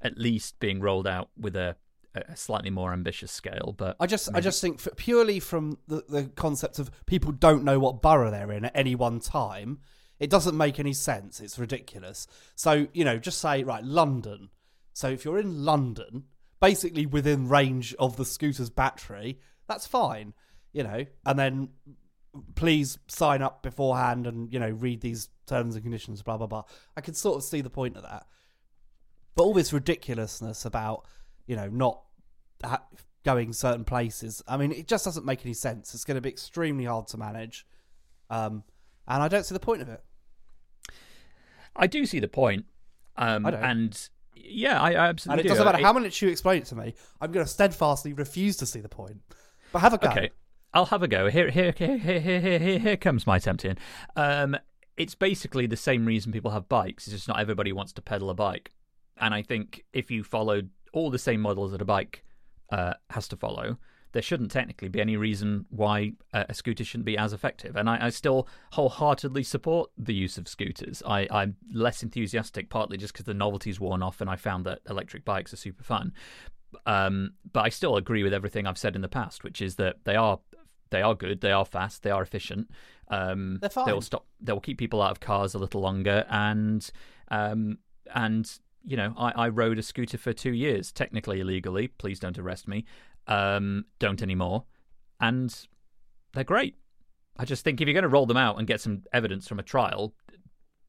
at 0.01 0.17
least 0.17 0.59
being 0.59 0.81
rolled 0.81 1.07
out 1.07 1.29
with 1.37 1.55
a, 1.55 1.75
a 2.15 2.35
slightly 2.35 2.71
more 2.71 2.91
ambitious 2.91 3.31
scale. 3.31 3.73
But 3.77 3.95
I 3.99 4.07
just, 4.07 4.29
I 4.33 4.41
just 4.41 4.59
think 4.59 4.79
f 4.85 4.87
purely 4.97 5.39
from 5.39 5.77
the, 5.87 6.03
the 6.09 6.23
concept 6.35 6.79
of 6.79 6.91
people 7.05 7.31
don't 7.31 7.63
know 7.63 7.79
what 7.79 8.01
borough 8.01 8.31
they're 8.31 8.51
in 8.51 8.65
at 8.65 8.75
any 8.75 8.95
one 8.95 9.19
time, 9.19 9.79
it 10.19 10.29
doesn't 10.29 10.57
make 10.57 10.79
any 10.79 10.93
sense. 10.93 11.39
It's 11.39 11.57
ridiculous. 11.57 12.27
So 12.55 12.87
you 12.93 13.05
know, 13.05 13.17
just 13.17 13.39
say 13.39 13.63
right, 13.63 13.83
London. 13.83 14.49
So 14.93 15.07
if 15.09 15.23
you're 15.23 15.39
in 15.39 15.63
London, 15.63 16.23
basically 16.61 17.05
within 17.05 17.49
range 17.49 17.93
of 17.99 18.15
the 18.15 18.23
scooter's 18.23 18.69
battery, 18.69 19.39
that's 19.67 19.85
fine. 19.85 20.33
You 20.71 20.83
know, 20.83 21.05
and 21.25 21.37
then 21.37 21.69
please 22.55 22.97
sign 23.07 23.41
up 23.41 23.61
beforehand 23.61 24.25
and 24.25 24.51
you 24.53 24.59
know 24.59 24.69
read 24.69 25.01
these 25.01 25.27
terms 25.45 25.75
and 25.75 25.83
conditions. 25.83 26.21
Blah 26.21 26.37
blah 26.37 26.47
blah. 26.47 26.63
I 26.95 27.01
can 27.01 27.13
sort 27.13 27.37
of 27.37 27.43
see 27.43 27.61
the 27.61 27.69
point 27.69 27.97
of 27.97 28.03
that. 28.03 28.25
But 29.35 29.43
all 29.43 29.53
this 29.53 29.73
ridiculousness 29.73 30.63
about 30.63 31.05
you 31.45 31.57
know 31.57 31.67
not 31.67 32.01
ha- 32.63 32.85
going 33.23 33.51
certain 33.53 33.83
places. 33.83 34.41
I 34.47 34.57
mean, 34.57 34.71
it 34.71 34.87
just 34.87 35.03
doesn't 35.03 35.25
make 35.25 35.45
any 35.45 35.53
sense. 35.53 35.93
It's 35.93 36.05
going 36.05 36.15
to 36.15 36.21
be 36.21 36.29
extremely 36.29 36.85
hard 36.85 37.07
to 37.07 37.17
manage, 37.17 37.65
um, 38.29 38.63
and 39.07 39.21
I 39.21 39.27
don't 39.27 39.45
see 39.45 39.53
the 39.53 39.59
point 39.59 39.81
of 39.81 39.89
it. 39.89 40.01
I 41.75 41.87
do 41.87 42.05
see 42.05 42.19
the 42.19 42.27
point. 42.27 42.65
Um, 43.17 43.45
I 43.45 43.51
don't. 43.51 43.63
And 43.63 44.09
yeah, 44.35 44.81
I, 44.81 44.91
I 44.91 45.07
absolutely 45.09 45.33
And 45.33 45.39
it 45.39 45.43
do. 45.43 45.49
doesn't 45.49 45.65
matter 45.65 45.79
It- 45.79 45.83
how 45.83 45.93
much 45.93 46.21
you 46.21 46.29
explain 46.29 46.61
it 46.61 46.65
to 46.67 46.75
me. 46.75 46.93
I'm 47.19 47.31
going 47.31 47.45
to 47.45 47.51
steadfastly 47.51 48.13
refuse 48.13 48.57
to 48.57 48.65
see 48.65 48.79
the 48.79 48.89
point. 48.89 49.21
But 49.71 49.79
have 49.79 49.93
a 49.93 49.97
go. 49.97 50.09
Okay, 50.09 50.29
I'll 50.73 50.85
have 50.87 51.03
a 51.03 51.07
go. 51.07 51.29
Here, 51.29 51.49
here, 51.49 51.73
here, 51.77 51.97
here, 51.97 52.19
here, 52.19 52.39
here, 52.59 52.79
here, 52.79 52.97
comes 52.97 53.25
my 53.27 53.37
attempt 53.37 53.65
in. 53.65 53.77
Um, 54.15 54.57
it's 54.97 55.15
basically 55.15 55.65
the 55.67 55.77
same 55.77 56.05
reason 56.05 56.31
people 56.31 56.51
have 56.51 56.67
bikes. 56.69 57.07
It's 57.07 57.15
just 57.15 57.27
not 57.27 57.39
everybody 57.39 57.71
wants 57.71 57.93
to 57.93 58.01
pedal 58.01 58.29
a 58.29 58.33
bike. 58.33 58.71
And 59.17 59.33
I 59.33 59.41
think 59.41 59.83
if 59.93 60.11
you 60.11 60.23
followed 60.23 60.69
all 60.93 61.09
the 61.09 61.19
same 61.19 61.41
models 61.41 61.71
that 61.71 61.81
a 61.81 61.85
bike 61.85 62.23
uh, 62.71 62.93
has 63.09 63.27
to 63.29 63.37
follow, 63.37 63.77
there 64.13 64.21
shouldn't 64.21 64.51
technically 64.51 64.89
be 64.89 65.01
any 65.01 65.17
reason 65.17 65.65
why 65.69 66.13
a 66.33 66.53
scooter 66.53 66.83
shouldn't 66.83 67.05
be 67.05 67.17
as 67.17 67.33
effective. 67.33 67.75
And 67.75 67.89
I, 67.89 68.07
I 68.07 68.09
still 68.09 68.47
wholeheartedly 68.73 69.43
support 69.43 69.91
the 69.97 70.13
use 70.13 70.37
of 70.37 70.47
scooters. 70.47 71.01
I, 71.05 71.27
I'm 71.31 71.55
less 71.73 72.03
enthusiastic, 72.03 72.69
partly 72.69 72.97
just 72.97 73.13
because 73.13 73.25
the 73.25 73.33
novelty's 73.33 73.79
worn 73.79 74.03
off, 74.03 74.21
and 74.21 74.29
I 74.29 74.35
found 74.35 74.65
that 74.65 74.79
electric 74.89 75.25
bikes 75.25 75.53
are 75.53 75.57
super 75.57 75.83
fun. 75.83 76.13
Um, 76.85 77.33
but 77.51 77.61
I 77.61 77.69
still 77.69 77.97
agree 77.97 78.23
with 78.23 78.33
everything 78.33 78.65
I've 78.67 78.77
said 78.77 78.95
in 78.95 79.01
the 79.01 79.09
past, 79.09 79.43
which 79.43 79.61
is 79.61 79.75
that 79.75 79.97
they 80.03 80.15
are 80.15 80.39
they 80.89 81.01
are 81.01 81.15
good, 81.15 81.41
they 81.41 81.51
are 81.51 81.65
fast, 81.65 82.03
they 82.03 82.11
are 82.11 82.21
efficient. 82.21 82.69
Um, 83.07 83.59
They're 83.61 83.69
fine. 83.69 83.85
They 83.85 83.93
will 83.93 84.01
stop. 84.01 84.25
They 84.39 84.53
will 84.53 84.61
keep 84.61 84.77
people 84.77 85.01
out 85.01 85.11
of 85.11 85.19
cars 85.19 85.53
a 85.53 85.59
little 85.59 85.81
longer, 85.81 86.25
and 86.29 86.89
um, 87.29 87.79
and 88.13 88.49
you 88.85 88.97
know, 88.97 89.13
I, 89.17 89.31
I 89.31 89.47
rode 89.49 89.77
a 89.77 89.83
scooter 89.83 90.17
for 90.17 90.33
two 90.33 90.53
years, 90.53 90.91
technically 90.91 91.39
illegally. 91.39 91.87
Please 91.87 92.19
don't 92.19 92.37
arrest 92.37 92.67
me. 92.67 92.85
Um, 93.27 93.85
don't 93.99 94.21
anymore, 94.21 94.65
and 95.19 95.55
they're 96.33 96.43
great. 96.43 96.75
I 97.37 97.45
just 97.45 97.63
think 97.63 97.79
if 97.79 97.87
you're 97.87 97.93
going 97.93 98.03
to 98.03 98.09
roll 98.09 98.25
them 98.25 98.37
out 98.37 98.57
and 98.57 98.67
get 98.67 98.81
some 98.81 99.03
evidence 99.13 99.47
from 99.47 99.59
a 99.59 99.63
trial, 99.63 100.13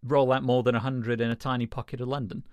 roll 0.02 0.32
out 0.32 0.42
more 0.42 0.62
than 0.62 0.74
hundred 0.74 1.20
in 1.20 1.30
a 1.30 1.36
tiny 1.36 1.66
pocket 1.66 2.00
of 2.00 2.08
London. 2.08 2.44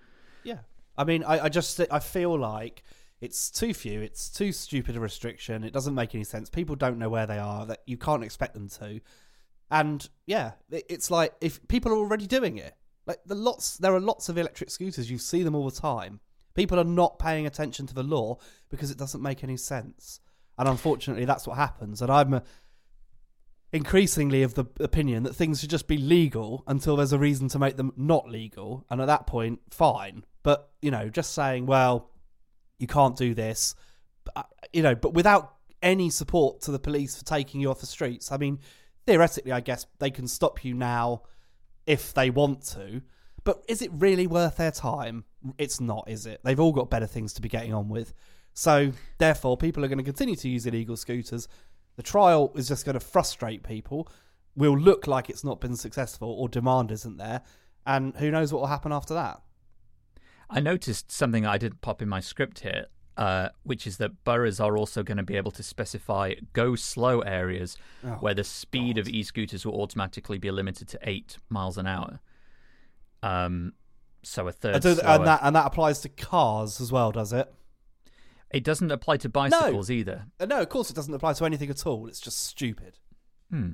Yeah, 0.44 0.60
I 0.96 1.04
mean, 1.04 1.24
I, 1.24 1.44
I 1.44 1.48
just 1.48 1.80
I 1.90 1.98
feel 1.98 2.38
like 2.38 2.82
it's 3.20 3.50
too 3.50 3.74
few. 3.74 4.00
It's 4.00 4.30
too 4.30 4.52
stupid 4.52 4.96
a 4.96 5.00
restriction. 5.00 5.64
It 5.64 5.72
doesn't 5.72 5.94
make 5.94 6.14
any 6.14 6.24
sense. 6.24 6.48
People 6.48 6.76
don't 6.76 6.98
know 6.98 7.08
where 7.08 7.26
they 7.26 7.38
are. 7.38 7.66
That 7.66 7.80
you 7.86 7.96
can't 7.96 8.24
expect 8.24 8.54
them 8.54 8.68
to. 8.80 9.00
And 9.70 10.08
yeah, 10.26 10.52
it's 10.70 11.10
like 11.10 11.34
if 11.40 11.66
people 11.68 11.92
are 11.92 11.96
already 11.96 12.26
doing 12.26 12.58
it. 12.58 12.74
Like 13.06 13.18
the 13.24 13.34
lots, 13.34 13.76
there 13.76 13.94
are 13.94 14.00
lots 14.00 14.28
of 14.28 14.38
electric 14.38 14.70
scooters. 14.70 15.10
You 15.10 15.18
see 15.18 15.42
them 15.42 15.54
all 15.54 15.68
the 15.68 15.80
time. 15.80 16.20
People 16.54 16.80
are 16.80 16.84
not 16.84 17.18
paying 17.18 17.46
attention 17.46 17.86
to 17.86 17.94
the 17.94 18.02
law 18.02 18.38
because 18.68 18.90
it 18.90 18.98
doesn't 18.98 19.22
make 19.22 19.44
any 19.44 19.56
sense. 19.56 20.20
And 20.58 20.68
unfortunately, 20.68 21.24
that's 21.24 21.46
what 21.46 21.56
happens. 21.56 22.02
And 22.02 22.10
I'm 22.10 22.34
uh, 22.34 22.40
increasingly 23.72 24.42
of 24.42 24.54
the 24.54 24.66
opinion 24.80 25.22
that 25.22 25.34
things 25.34 25.60
should 25.60 25.70
just 25.70 25.88
be 25.88 25.96
legal 25.96 26.64
until 26.66 26.96
there's 26.96 27.12
a 27.12 27.18
reason 27.18 27.48
to 27.48 27.58
make 27.58 27.76
them 27.76 27.92
not 27.96 28.28
legal. 28.28 28.84
And 28.90 29.00
at 29.00 29.06
that 29.06 29.26
point, 29.26 29.60
fine. 29.70 30.24
But, 30.42 30.70
you 30.82 30.90
know, 30.90 31.08
just 31.08 31.34
saying, 31.34 31.66
well, 31.66 32.10
you 32.78 32.86
can't 32.86 33.16
do 33.16 33.34
this, 33.34 33.74
uh, 34.34 34.42
you 34.72 34.82
know, 34.82 34.94
but 34.94 35.14
without 35.14 35.54
any 35.82 36.10
support 36.10 36.60
to 36.62 36.70
the 36.70 36.78
police 36.78 37.16
for 37.16 37.24
taking 37.24 37.60
you 37.60 37.70
off 37.70 37.80
the 37.80 37.86
streets. 37.86 38.32
I 38.32 38.36
mean, 38.36 38.58
theoretically, 39.06 39.52
I 39.52 39.60
guess 39.60 39.86
they 39.98 40.10
can 40.10 40.28
stop 40.28 40.64
you 40.64 40.74
now 40.74 41.22
if 41.86 42.12
they 42.14 42.30
want 42.30 42.62
to. 42.68 43.02
But 43.44 43.64
is 43.68 43.82
it 43.82 43.90
really 43.92 44.26
worth 44.26 44.56
their 44.56 44.70
time? 44.70 45.24
It's 45.58 45.80
not, 45.80 46.04
is 46.08 46.26
it? 46.26 46.40
They've 46.44 46.60
all 46.60 46.72
got 46.72 46.90
better 46.90 47.06
things 47.06 47.32
to 47.34 47.42
be 47.42 47.48
getting 47.48 47.72
on 47.72 47.88
with. 47.88 48.12
So, 48.52 48.92
therefore, 49.18 49.56
people 49.56 49.84
are 49.84 49.88
going 49.88 49.98
to 49.98 50.04
continue 50.04 50.36
to 50.36 50.48
use 50.48 50.66
illegal 50.66 50.96
scooters. 50.96 51.48
The 51.96 52.02
trial 52.02 52.52
is 52.54 52.68
just 52.68 52.84
going 52.84 52.94
to 52.94 53.00
frustrate 53.00 53.62
people. 53.62 54.08
Will 54.56 54.78
look 54.78 55.06
like 55.06 55.30
it's 55.30 55.44
not 55.44 55.60
been 55.60 55.76
successful 55.76 56.28
or 56.30 56.48
demand 56.48 56.90
isn't 56.90 57.16
there. 57.16 57.42
And 57.86 58.16
who 58.16 58.30
knows 58.30 58.52
what 58.52 58.60
will 58.60 58.68
happen 58.68 58.92
after 58.92 59.14
that? 59.14 59.40
I 60.50 60.60
noticed 60.60 61.12
something 61.12 61.46
I 61.46 61.58
didn't 61.58 61.80
pop 61.80 62.02
in 62.02 62.08
my 62.08 62.20
script 62.20 62.60
here, 62.60 62.86
uh, 63.16 63.50
which 63.62 63.86
is 63.86 63.98
that 63.98 64.24
boroughs 64.24 64.58
are 64.58 64.76
also 64.76 65.02
going 65.02 65.16
to 65.18 65.22
be 65.22 65.36
able 65.36 65.52
to 65.52 65.62
specify 65.62 66.34
go 66.52 66.74
slow 66.74 67.20
areas 67.20 67.76
Oh, 68.04 68.10
where 68.20 68.34
the 68.34 68.44
speed 68.44 68.98
of 68.98 69.08
e-scooters 69.08 69.64
will 69.64 69.80
automatically 69.80 70.38
be 70.38 70.50
limited 70.50 70.88
to 70.88 70.98
eight 71.02 71.38
miles 71.48 71.78
an 71.78 71.86
hour. 71.86 72.20
Um, 73.22 73.74
so 74.22 74.46
a 74.48 74.52
third. 74.52 74.82
Slower. 74.82 75.00
and 75.04 75.26
that 75.26 75.40
and 75.42 75.56
that 75.56 75.66
applies 75.66 76.00
to 76.00 76.08
cars 76.08 76.80
as 76.80 76.90
well, 76.92 77.10
does 77.12 77.32
it? 77.32 77.52
It 78.52 78.64
doesn't 78.64 78.90
apply 78.90 79.18
to 79.18 79.28
bicycles 79.28 79.90
either. 79.90 80.26
Uh, 80.40 80.46
No, 80.46 80.60
of 80.60 80.68
course 80.68 80.90
it 80.90 80.96
doesn't 80.96 81.14
apply 81.14 81.34
to 81.34 81.44
anything 81.44 81.70
at 81.70 81.86
all. 81.86 82.06
It's 82.08 82.20
just 82.20 82.38
stupid. 82.44 82.98
Hmm. 83.50 83.72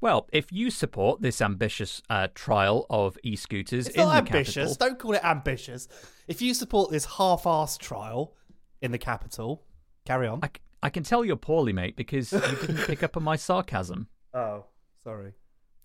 Well, 0.00 0.28
if 0.32 0.52
you 0.52 0.70
support 0.70 1.20
this 1.22 1.40
ambitious 1.42 2.00
uh, 2.08 2.28
trial 2.34 2.86
of 2.88 3.18
e-scooters 3.24 3.88
It's 3.88 3.96
in 3.96 4.04
not 4.04 4.10
the 4.12 4.16
ambitious. 4.18 4.54
capital, 4.76 4.88
Don't 4.88 4.98
call 4.98 5.12
it 5.14 5.24
ambitious. 5.24 5.88
If 6.28 6.40
you 6.40 6.54
support 6.54 6.90
this 6.90 7.04
half-assed 7.04 7.78
trial 7.78 8.34
in 8.80 8.90
the 8.92 8.98
capital, 8.98 9.64
carry 10.04 10.28
on. 10.28 10.40
I, 10.42 10.46
c- 10.48 10.62
I 10.82 10.90
can 10.90 11.02
tell 11.02 11.24
you're 11.24 11.36
poorly, 11.36 11.72
mate, 11.72 11.96
because 11.96 12.32
you 12.32 12.40
didn't 12.40 12.86
pick 12.86 13.02
up 13.02 13.16
on 13.16 13.22
my 13.22 13.36
sarcasm. 13.36 14.08
Oh, 14.34 14.66
sorry. 15.02 15.32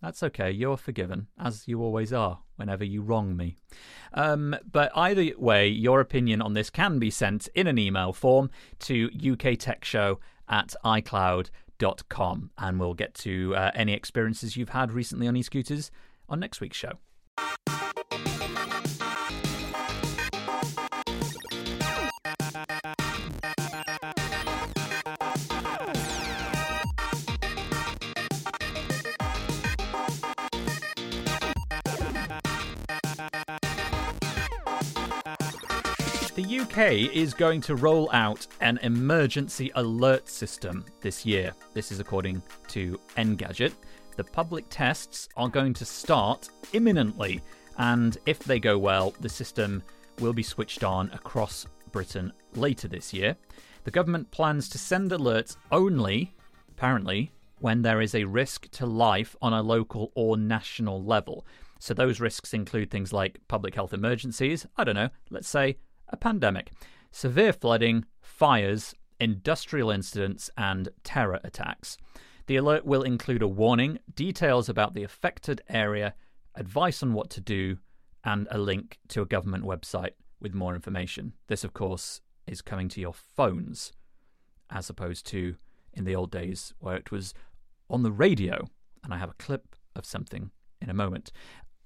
That's 0.02 0.24
okay. 0.24 0.50
You're 0.50 0.78
forgiven, 0.78 1.28
as 1.40 1.68
you 1.68 1.82
always 1.82 2.12
are 2.12 2.40
whenever 2.56 2.84
you 2.84 3.02
wrong 3.02 3.38
me. 3.38 3.56
Um, 4.14 4.56
but 4.70 4.92
either 4.96 5.32
way, 5.38 5.68
your 5.68 6.00
opinion 6.00 6.42
on 6.42 6.54
this 6.54 6.70
can 6.70 6.98
be 7.00 7.12
sent 7.12 7.48
in 7.54 7.68
an 7.68 7.78
email 7.78 8.12
form 8.14 8.50
to 8.80 9.10
uktechshow 9.10 10.18
at 10.50 10.76
icloud.com, 10.84 12.52
and 12.58 12.80
we'll 12.80 12.94
get 12.96 13.14
to 13.16 13.56
uh, 13.56 13.72
any 13.76 13.94
experiences 13.94 14.58
you've 14.58 14.70
had 14.70 14.92
recently 14.92 15.28
on 15.28 15.36
e 15.36 15.44
scooters 15.44 15.92
on 16.28 16.40
next 16.40 16.62
week's 16.62 16.78
show. 16.78 16.94
The 36.52 36.60
UK 36.60 37.16
is 37.16 37.34
going 37.34 37.62
to 37.62 37.78
roll 37.78 38.10
out 38.12 38.46
an 38.60 38.78
emergency 38.84 39.72
alert 39.76 40.28
system 40.28 40.84
this 41.00 41.26
year. 41.26 41.54
This 41.74 41.94
is 41.94 42.02
according 42.02 42.44
to 42.68 43.00
Engadget. 43.16 43.72
The 44.18 44.26
public 44.26 44.66
tests 44.70 45.30
are 45.38 45.48
going 45.48 45.74
to 45.76 45.86
start 45.86 46.50
imminently, 46.74 47.40
and 47.78 48.18
if 48.26 48.40
they 48.40 48.60
go 48.60 48.78
well, 48.78 49.14
the 49.22 49.30
system 49.30 49.82
will 50.20 50.34
be 50.34 50.44
switched 50.44 50.84
on 50.84 51.10
across 51.12 51.68
Britain 51.94 52.34
later 52.54 52.90
this 52.90 53.14
year. 53.14 53.38
The 53.86 53.92
government 53.92 54.30
plans 54.32 54.68
to 54.72 54.78
send 54.78 55.12
alerts 55.12 55.56
only, 55.72 56.34
apparently, 56.68 57.32
when 57.60 57.82
there 57.82 58.02
is 58.02 58.14
a 58.14 58.26
risk 58.26 58.70
to 58.72 58.86
life 58.86 59.38
on 59.42 59.54
a 59.54 59.62
local 59.62 60.12
or 60.16 60.36
national 60.36 61.02
level. 61.02 61.46
So 61.80 61.94
those 61.94 62.20
risks 62.20 62.54
include 62.54 62.92
things 62.92 63.14
like 63.14 63.40
public 63.48 63.74
health 63.74 63.94
emergencies, 63.94 64.66
I 64.76 64.84
don't 64.84 64.96
know, 64.96 65.12
let's 65.30 65.48
say 65.48 65.78
a 66.12 66.18
pandemic, 66.18 66.72
severe 67.12 67.54
flooding, 67.54 68.06
fires, 68.22 68.94
industrial 69.20 69.92
incidents, 69.92 70.50
and 70.58 70.90
terror 71.04 71.40
attacks. 71.44 71.98
The 72.48 72.56
alert 72.58 72.86
will 72.86 73.04
include 73.04 73.42
a 73.42 73.48
warning, 73.48 74.00
details 74.14 74.68
about 74.68 74.94
the 74.94 75.04
affected 75.04 75.62
area, 75.70 76.16
advice 76.56 77.02
on 77.04 77.14
what 77.14 77.30
to 77.32 77.42
do, 77.42 77.78
and 78.24 78.48
a 78.52 78.58
link 78.58 79.00
to 79.10 79.22
a 79.22 79.26
government 79.26 79.64
website 79.64 80.12
with 80.40 80.54
more 80.54 80.76
information. 80.76 81.34
This, 81.48 81.64
of 81.64 81.74
course, 81.74 82.22
is 82.48 82.62
coming 82.62 82.90
to 82.90 83.02
your 83.02 83.14
phones, 83.14 83.94
as 84.70 84.90
opposed 84.90 85.26
to 85.28 85.56
in 85.94 86.06
the 86.06 86.16
old 86.16 86.32
days 86.32 86.74
where 86.80 86.96
it 86.96 87.12
was 87.12 87.34
on 87.90 88.04
the 88.04 88.12
radio. 88.12 88.68
And 89.04 89.14
I 89.14 89.18
have 89.18 89.30
a 89.30 89.36
clip 89.36 89.76
of 89.96 90.06
something 90.06 90.52
in 90.82 90.90
a 90.90 90.94
moment. 90.94 91.32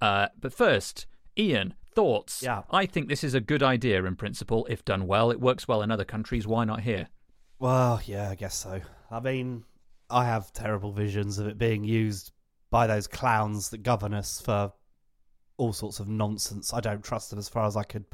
Uh, 0.01 0.27
but 0.39 0.53
first, 0.53 1.05
Ian, 1.37 1.73
thoughts? 1.95 2.43
Yeah. 2.43 2.63
I 2.71 2.85
think 2.85 3.07
this 3.07 3.23
is 3.23 3.33
a 3.33 3.39
good 3.41 3.63
idea 3.63 4.03
in 4.03 4.15
principle 4.15 4.67
if 4.69 4.85
done 4.85 5.07
well. 5.07 5.31
It 5.31 5.39
works 5.39 5.67
well 5.67 5.81
in 5.81 5.89
other 5.91 6.05
countries. 6.05 6.45
Why 6.45 6.65
not 6.65 6.81
here? 6.81 7.07
Well, 7.57 8.01
yeah, 8.05 8.29
I 8.29 8.35
guess 8.35 8.55
so. 8.55 8.81
I 9.09 9.19
mean, 9.21 9.63
I 10.09 10.25
have 10.25 10.51
terrible 10.53 10.91
visions 10.91 11.39
of 11.39 11.47
it 11.47 11.57
being 11.57 11.83
used 11.83 12.31
by 12.69 12.85
those 12.87 13.07
clowns 13.07 13.69
that 13.69 13.79
govern 13.83 14.13
us 14.13 14.41
for 14.41 14.73
all 15.57 15.71
sorts 15.71 15.99
of 15.99 16.07
nonsense. 16.09 16.73
I 16.73 16.81
don't 16.81 17.03
trust 17.03 17.29
them 17.29 17.39
as 17.39 17.47
far 17.47 17.65
as 17.65 17.77
I 17.77 17.83
could 17.83 18.05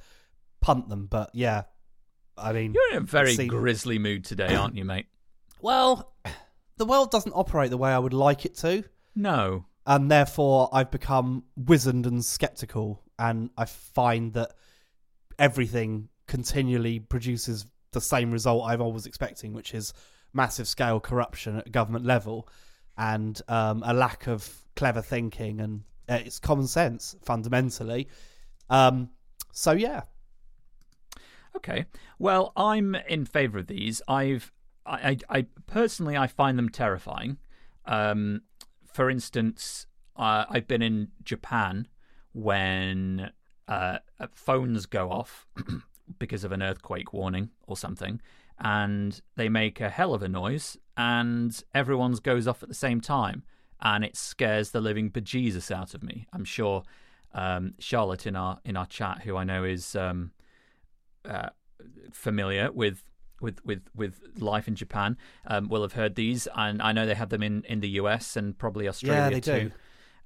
punt 0.61 0.88
them, 0.89 1.07
but 1.07 1.31
yeah. 1.33 1.63
I 2.38 2.53
mean, 2.53 2.73
You're 2.73 2.91
in 2.91 2.97
a 3.03 3.05
very 3.05 3.33
seen- 3.35 3.47
grisly 3.47 3.97
mood 4.00 4.23
today, 4.23 4.55
aren't 4.55 4.75
you, 4.75 4.85
mate? 4.85 5.07
well, 5.61 6.13
the 6.77 6.85
world 6.85 7.11
doesn't 7.11 7.33
operate 7.33 7.69
the 7.71 7.77
way 7.77 7.91
I 7.91 8.00
would 8.00 8.13
like 8.13 8.45
it 8.45 8.55
to, 8.57 8.83
No. 9.15 9.65
And 9.85 10.09
therefore 10.09 10.69
I've 10.71 10.91
become 10.91 11.43
wizened 11.55 12.05
and 12.05 12.23
skeptical, 12.23 13.01
and 13.17 13.50
I 13.57 13.65
find 13.65 14.33
that 14.33 14.53
everything 15.39 16.09
continually 16.27 17.00
produces 17.00 17.65
the 17.91 18.01
same 18.01 18.31
result 18.31 18.65
I've 18.65 18.81
always 18.81 19.05
expecting, 19.05 19.53
which 19.53 19.73
is 19.73 19.93
massive 20.33 20.67
scale 20.67 21.00
corruption 21.00 21.57
at 21.57 21.71
government 21.71 22.05
level 22.05 22.47
and 22.97 23.41
um, 23.50 23.83
a 23.85 23.93
lack 23.93 24.27
of 24.27 24.50
clever 24.75 25.01
thinking 25.01 25.59
and 25.59 25.83
uh, 26.07 26.19
it's 26.25 26.39
common 26.39 26.67
sense 26.67 27.15
fundamentally. 27.21 28.07
Um, 28.69 29.09
so 29.51 29.71
yeah, 29.73 30.03
Okay. 31.55 31.85
Well, 32.19 32.53
I'm 32.55 32.95
in 32.95 33.25
favour 33.25 33.59
of 33.59 33.67
these. 33.67 34.01
I've, 34.07 34.51
I, 34.85 35.17
I, 35.29 35.39
I 35.39 35.45
personally, 35.67 36.17
I 36.17 36.27
find 36.27 36.57
them 36.57 36.69
terrifying. 36.69 37.38
Um, 37.85 38.41
for 38.93 39.10
instance, 39.10 39.88
uh, 40.15 40.45
I've 40.50 40.67
been 40.67 40.81
in 40.81 41.10
Japan 41.24 41.88
when 42.33 43.31
uh, 43.67 44.00
phones 44.33 44.86
go 44.86 45.10
off 45.10 45.48
because 46.19 46.43
of 46.43 46.51
an 46.51 46.62
earthquake 46.62 47.13
warning 47.13 47.50
or 47.67 47.77
something, 47.77 48.21
and 48.60 49.21
they 49.36 49.50
make 49.50 49.79
a 49.81 49.89
hell 49.89 50.13
of 50.13 50.21
a 50.21 50.27
noise, 50.27 50.77
and 50.98 51.63
everyone's 51.74 52.19
goes 52.19 52.48
off 52.48 52.62
at 52.62 52.69
the 52.69 52.75
same 52.75 53.01
time, 53.01 53.43
and 53.81 54.03
it 54.03 54.15
scares 54.15 54.71
the 54.71 54.81
living 54.81 55.10
bejesus 55.10 55.71
out 55.71 55.93
of 55.93 56.03
me. 56.03 56.27
I'm 56.33 56.45
sure 56.45 56.83
um, 57.33 57.74
Charlotte 57.79 58.27
in 58.27 58.36
our 58.36 58.60
in 58.65 58.77
our 58.77 58.86
chat, 58.86 59.21
who 59.24 59.38
I 59.38 59.43
know 59.43 59.63
is 59.63 59.95
um, 59.95 60.31
uh, 61.25 61.50
familiar 62.12 62.71
with 62.71 63.03
with 63.41 63.63
with 63.65 63.81
with 63.95 64.21
life 64.38 64.67
in 64.67 64.75
Japan 64.75 65.17
um, 65.48 65.67
will 65.69 65.81
have 65.81 65.93
heard 65.93 66.15
these, 66.15 66.48
and 66.55 66.81
I 66.81 66.91
know 66.91 67.05
they 67.05 67.15
have 67.15 67.29
them 67.29 67.43
in 67.43 67.63
in 67.65 67.79
the 67.79 67.89
US 68.01 68.36
and 68.36 68.57
probably 68.57 68.88
Australia 68.88 69.24
Yeah, 69.24 69.29
they 69.29 69.41
too. 69.41 69.69
do. 69.69 69.71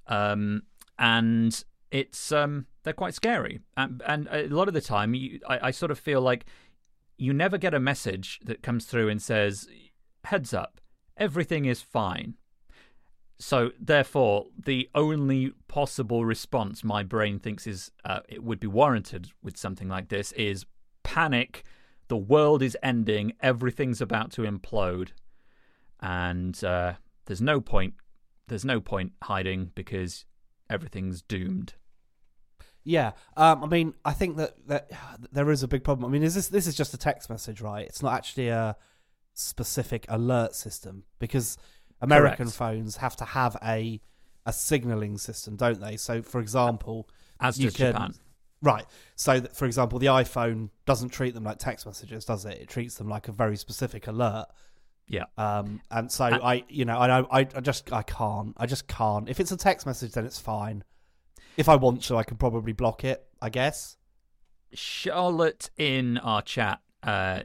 Um, 0.08 0.64
and 1.00 1.64
it's 1.92 2.32
um, 2.32 2.68
they're 2.84 2.94
quite 2.94 3.14
scary, 3.14 3.60
and, 3.78 4.02
and 4.06 4.28
a 4.32 4.48
lot 4.48 4.68
of 4.68 4.74
the 4.74 4.82
time, 4.82 5.14
you, 5.14 5.40
I, 5.48 5.68
I 5.68 5.72
sort 5.72 5.92
of 5.92 6.00
feel 6.00 6.22
like 6.22 6.46
you 7.18 7.34
never 7.34 7.58
get 7.58 7.74
a 7.74 7.80
message 7.80 8.40
that 8.44 8.62
comes 8.62 8.86
through 8.86 9.10
and 9.10 9.22
says, 9.22 9.68
"Heads 10.26 10.54
up, 10.54 10.82
everything 11.18 11.66
is 11.66 11.82
fine." 11.82 12.36
So 13.38 13.72
therefore, 13.80 14.48
the 14.58 14.90
only 14.96 15.52
possible 15.68 16.24
response 16.24 16.84
my 16.84 17.04
brain 17.04 17.40
thinks 17.40 17.68
is 17.68 17.92
uh, 18.06 18.20
it 18.30 18.44
would 18.44 18.60
be 18.60 18.68
warranted 18.68 19.32
with 19.44 19.58
something 19.58 19.90
like 19.90 20.08
this 20.08 20.32
is 20.34 20.66
panic. 21.04 21.66
The 22.08 22.18
world 22.18 22.62
is 22.62 22.78
ending. 22.84 23.34
Everything's 23.42 24.02
about 24.02 24.32
to 24.34 24.42
implode, 24.42 25.10
and 26.00 26.62
uh, 26.64 26.94
there's 27.26 27.42
no 27.42 27.60
point. 27.62 27.96
There's 28.48 28.66
no 28.66 28.80
point 28.80 29.14
hiding 29.24 29.72
because 29.74 30.26
everything's 30.70 31.22
doomed. 31.22 31.74
Yeah, 32.84 33.14
um, 33.36 33.64
I 33.64 33.68
mean, 33.68 33.96
I 34.06 34.14
think 34.14 34.38
that, 34.38 34.54
that 34.68 34.92
there 35.32 35.50
is 35.50 35.64
a 35.64 35.68
big 35.68 35.84
problem. 35.84 36.08
I 36.08 36.14
mean, 36.14 36.22
is 36.22 36.36
this 36.36 36.50
this 36.50 36.68
is 36.68 36.76
just 36.76 36.94
a 36.94 36.98
text 36.98 37.30
message, 37.30 37.60
right? 37.60 37.86
It's 37.86 38.04
not 38.04 38.14
actually 38.14 38.50
a 38.50 38.78
specific 39.34 40.06
alert 40.08 40.54
system 40.54 41.04
because 41.18 41.58
American 42.02 42.46
Correct. 42.46 42.58
phones 42.58 42.98
have 42.98 43.16
to 43.18 43.26
have 43.26 43.58
a 43.64 44.00
a 44.46 44.54
signaling 44.54 45.18
system, 45.18 45.56
don't 45.56 45.82
they? 45.82 45.98
So, 45.98 46.22
for 46.22 46.40
example, 46.40 47.10
As 47.40 47.58
does 47.58 47.74
Japan. 47.74 48.14
Right. 48.62 48.86
So, 49.16 49.40
that, 49.40 49.56
for 49.56 49.66
example, 49.66 50.00
the 50.00 50.08
iPhone 50.08 50.70
doesn't 50.86 51.10
treat 51.10 51.34
them 51.34 51.44
like 51.44 51.60
text 51.60 51.86
messages, 51.86 52.26
does 52.26 52.46
it? 52.46 52.60
It 52.62 52.68
treats 52.70 52.96
them 52.96 53.08
like 53.08 53.28
a 53.28 53.32
very 53.32 53.58
specific 53.58 54.08
alert. 54.08 54.48
Yeah. 55.08 55.26
Um, 55.38 55.82
and 55.92 56.12
so 56.12 56.26
And- 56.26 56.42
I, 56.42 56.64
you 56.68 56.86
know, 56.86 56.98
I, 56.98 57.20
I, 57.20 57.40
I 57.40 57.62
just, 57.62 57.94
I 57.94 58.02
can't, 58.02 58.54
I 58.58 58.66
just 58.66 58.88
can't. 58.88 59.30
If 59.30 59.40
it's 59.40 59.52
a 59.52 59.58
text 59.58 59.86
message, 59.86 60.14
then 60.14 60.26
it's 60.26 60.40
fine. 60.40 60.84
If 61.58 61.70
I 61.70 61.76
want 61.76 62.02
to, 62.04 62.18
I 62.18 62.24
can 62.24 62.38
probably 62.38 62.74
block 62.74 63.04
it. 63.04 63.24
I 63.42 63.50
guess. 63.50 63.98
Charlotte 64.74 65.70
in 65.78 66.18
our 66.18 66.42
chat 66.42 66.82
uh, 67.04 67.42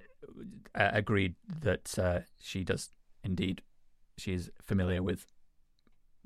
uh, 0.75 0.91
agreed 0.93 1.35
that 1.61 1.99
uh, 1.99 2.21
she 2.41 2.65
does 2.65 2.91
indeed. 3.23 3.63
She 4.17 4.33
is 4.33 4.51
familiar 4.63 5.03
with 5.03 5.27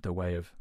the 0.00 0.12
way 0.12 0.34
of 0.34 0.52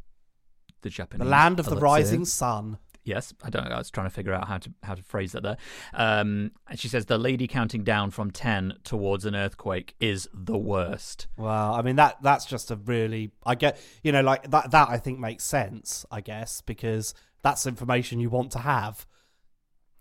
the 0.82 0.90
Japanese. 0.90 1.26
The 1.26 1.30
land 1.30 1.60
of 1.60 1.66
the 1.66 1.76
rising 1.78 2.26
sun. 2.26 2.78
Yes, 3.06 3.34
I 3.44 3.50
don't 3.50 3.66
know. 3.68 3.76
I 3.76 3.80
was 3.80 3.92
trying 3.92 4.08
to 4.08 4.14
figure 4.14 4.34
out 4.34 4.48
how 4.48 4.58
to 4.60 4.72
how 4.82 4.96
to 4.96 5.04
phrase 5.04 5.34
that 5.34 5.44
there. 5.44 5.58
Um, 5.94 6.52
and 6.70 6.80
she 6.80 6.88
says 6.88 7.06
the 7.06 7.18
lady 7.18 7.48
counting 7.48 7.84
down 7.84 8.12
from 8.12 8.32
ten 8.32 8.76
towards 8.84 9.26
an 9.26 9.36
earthquake 9.36 9.96
is 10.00 10.30
the 10.34 10.58
worst. 10.58 11.28
Well, 11.36 11.74
I 11.74 11.82
mean 11.82 11.98
that 11.98 12.22
that's 12.22 12.46
just 12.46 12.72
a 12.72 12.76
really 12.78 13.32
I 13.46 13.56
get 13.56 13.78
you 14.04 14.12
know 14.12 14.22
like 14.22 14.50
that 14.52 14.72
that 14.72 14.90
I 14.90 14.98
think 14.98 15.20
makes 15.20 15.44
sense. 15.44 16.06
I 16.12 16.22
guess 16.22 16.62
because 16.62 17.14
that's 17.42 17.68
information 17.68 18.20
you 18.22 18.30
want 18.30 18.52
to 18.54 18.60
have. 18.60 19.06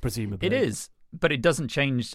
Presumably, 0.01 0.47
It 0.47 0.53
is, 0.53 0.91
but 1.13 1.31
it 1.33 1.43
doesn't 1.43 1.69
change. 1.69 2.15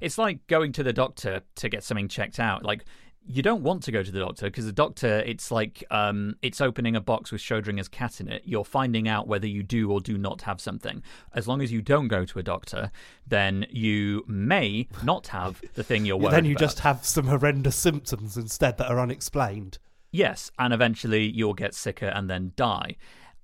it's 0.00 0.18
like 0.18 0.46
going 0.48 0.72
to 0.72 0.82
the 0.82 0.92
doctor 0.92 1.42
to 1.56 1.68
get 1.68 1.84
something 1.84 2.08
checked 2.08 2.40
out. 2.40 2.64
Like 2.64 2.84
you 3.26 3.42
don't 3.42 3.62
want 3.62 3.82
to 3.84 3.92
go 3.92 4.02
to 4.02 4.10
the 4.10 4.18
doctor 4.18 4.46
because 4.46 4.66
the 4.66 4.72
doctor, 4.72 5.20
it's 5.20 5.50
like 5.50 5.82
um, 5.90 6.36
it's 6.42 6.60
opening 6.60 6.94
a 6.94 7.00
box 7.00 7.32
with 7.32 7.40
Schrodinger's 7.40 7.88
cat 7.88 8.20
in 8.20 8.28
it. 8.28 8.42
You're 8.44 8.64
finding 8.64 9.08
out 9.08 9.26
whether 9.26 9.46
you 9.46 9.62
do 9.62 9.90
or 9.90 10.00
do 10.00 10.18
not 10.18 10.42
have 10.42 10.60
something. 10.60 11.02
As 11.34 11.48
long 11.48 11.62
as 11.62 11.72
you 11.72 11.80
don't 11.80 12.08
go 12.08 12.24
to 12.24 12.38
a 12.38 12.42
doctor, 12.42 12.90
then 13.26 13.66
you 13.70 14.24
may 14.26 14.88
not 15.02 15.28
have 15.28 15.62
the 15.74 15.82
thing 15.82 16.04
you're 16.04 16.16
worried 16.18 16.34
then 16.34 16.44
you 16.44 16.52
about. 16.52 16.60
just 16.60 16.80
have 16.80 17.04
some 17.04 17.26
horrendous 17.26 17.76
symptoms 17.76 18.36
instead 18.36 18.76
that 18.78 18.90
are 18.90 19.00
unexplained. 19.00 19.78
Yes, 20.10 20.50
and 20.58 20.74
eventually 20.74 21.24
you'll 21.24 21.54
get 21.54 21.74
sicker 21.74 22.06
and 22.06 22.28
then 22.28 22.52
die. 22.56 22.96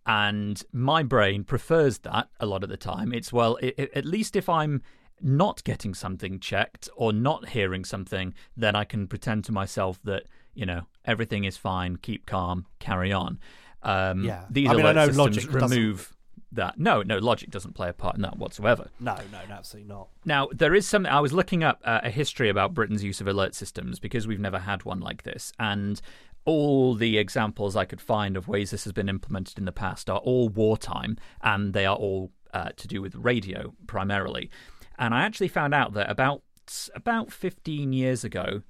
And 0.06 0.62
my 0.72 1.02
brain 1.02 1.44
prefers 1.44 1.99
that 1.99 2.28
a 2.38 2.46
lot 2.46 2.62
of 2.62 2.68
the 2.68 2.76
time. 2.76 3.12
It's, 3.12 3.32
well, 3.32 3.58
i 3.62 3.72
i 3.78 3.88
at 3.94 4.04
least 4.04 4.37
if 4.37 4.49
I'm 4.49 4.82
not 5.22 5.62
getting 5.64 5.94
something 5.94 6.38
checked 6.40 6.88
or 6.96 7.12
not 7.12 7.50
hearing 7.50 7.85
something, 7.85 8.35
then 8.56 8.74
I 8.76 8.85
can 8.85 9.06
pretend 9.06 9.44
to 9.44 9.52
myself 9.52 9.98
that, 10.04 10.24
you 10.54 10.66
know, 10.66 10.83
everything 11.04 11.44
is 11.44 11.56
fine, 11.56 11.96
keep 11.96 12.26
calm, 12.26 12.66
carry 12.78 13.12
on. 13.12 13.38
Um, 13.83 14.24
Yeah. 14.24 14.44
These 14.50 14.68
I 14.68 14.74
mean, 14.74 14.87
I 14.87 14.90
alert 14.90 14.94
know 14.96 15.06
systems 15.06 15.18
logic 15.18 15.44
doesn't- 15.52 15.70
remove 15.78 16.16
that. 16.52 16.78
No, 16.78 17.02
no, 17.02 17.18
logic 17.18 17.50
doesn't 17.50 17.74
play 17.74 17.88
a 17.88 17.92
part 17.92 18.16
in 18.16 18.22
that 18.22 18.37
whatsoever. 18.37 18.88
No, 18.98 19.14
no, 19.30 19.38
no, 19.48 19.54
absolutely 19.54 19.88
not. 19.88 20.09
Now, 20.24 20.48
there 20.52 20.74
is 20.74 20.87
some. 20.87 21.06
I 21.06 21.20
was 21.20 21.33
looking 21.33 21.62
up 21.62 21.80
uh, 21.85 22.00
a 22.02 22.11
history 22.11 22.48
about 22.48 22.74
Britain's 22.74 23.04
use 23.04 23.20
of 23.20 23.28
alert 23.28 23.54
systems 23.54 23.98
because 24.00 24.26
we've 24.26 24.40
never 24.40 24.59
had 24.59 24.85
one 24.85 25.00
like 25.00 25.22
this. 25.22 25.52
And 25.59 26.00
all 26.44 26.94
the 26.94 27.18
examples 27.18 27.76
I 27.76 27.85
could 27.85 28.00
find 28.00 28.37
of 28.37 28.48
ways 28.48 28.70
this 28.70 28.85
has 28.85 28.92
been 28.92 29.09
implemented 29.09 29.59
in 29.59 29.64
the 29.66 29.72
past 29.72 30.09
are 30.11 30.18
all 30.18 30.48
wartime 30.48 31.18
and 31.42 31.72
they 31.74 31.85
are 31.87 31.96
all 31.96 32.33
uh, 32.52 32.70
to 32.76 32.88
do 32.88 33.00
with 33.00 33.14
radio 33.14 33.72
primarily. 33.87 34.50
And 35.00 35.14
I 35.14 35.22
actually 35.22 35.48
found 35.48 35.74
out 35.74 35.94
that 35.94 36.08
about 36.08 36.42
about 36.94 37.32
15 37.32 37.92
years 37.92 38.22
ago, 38.22 38.62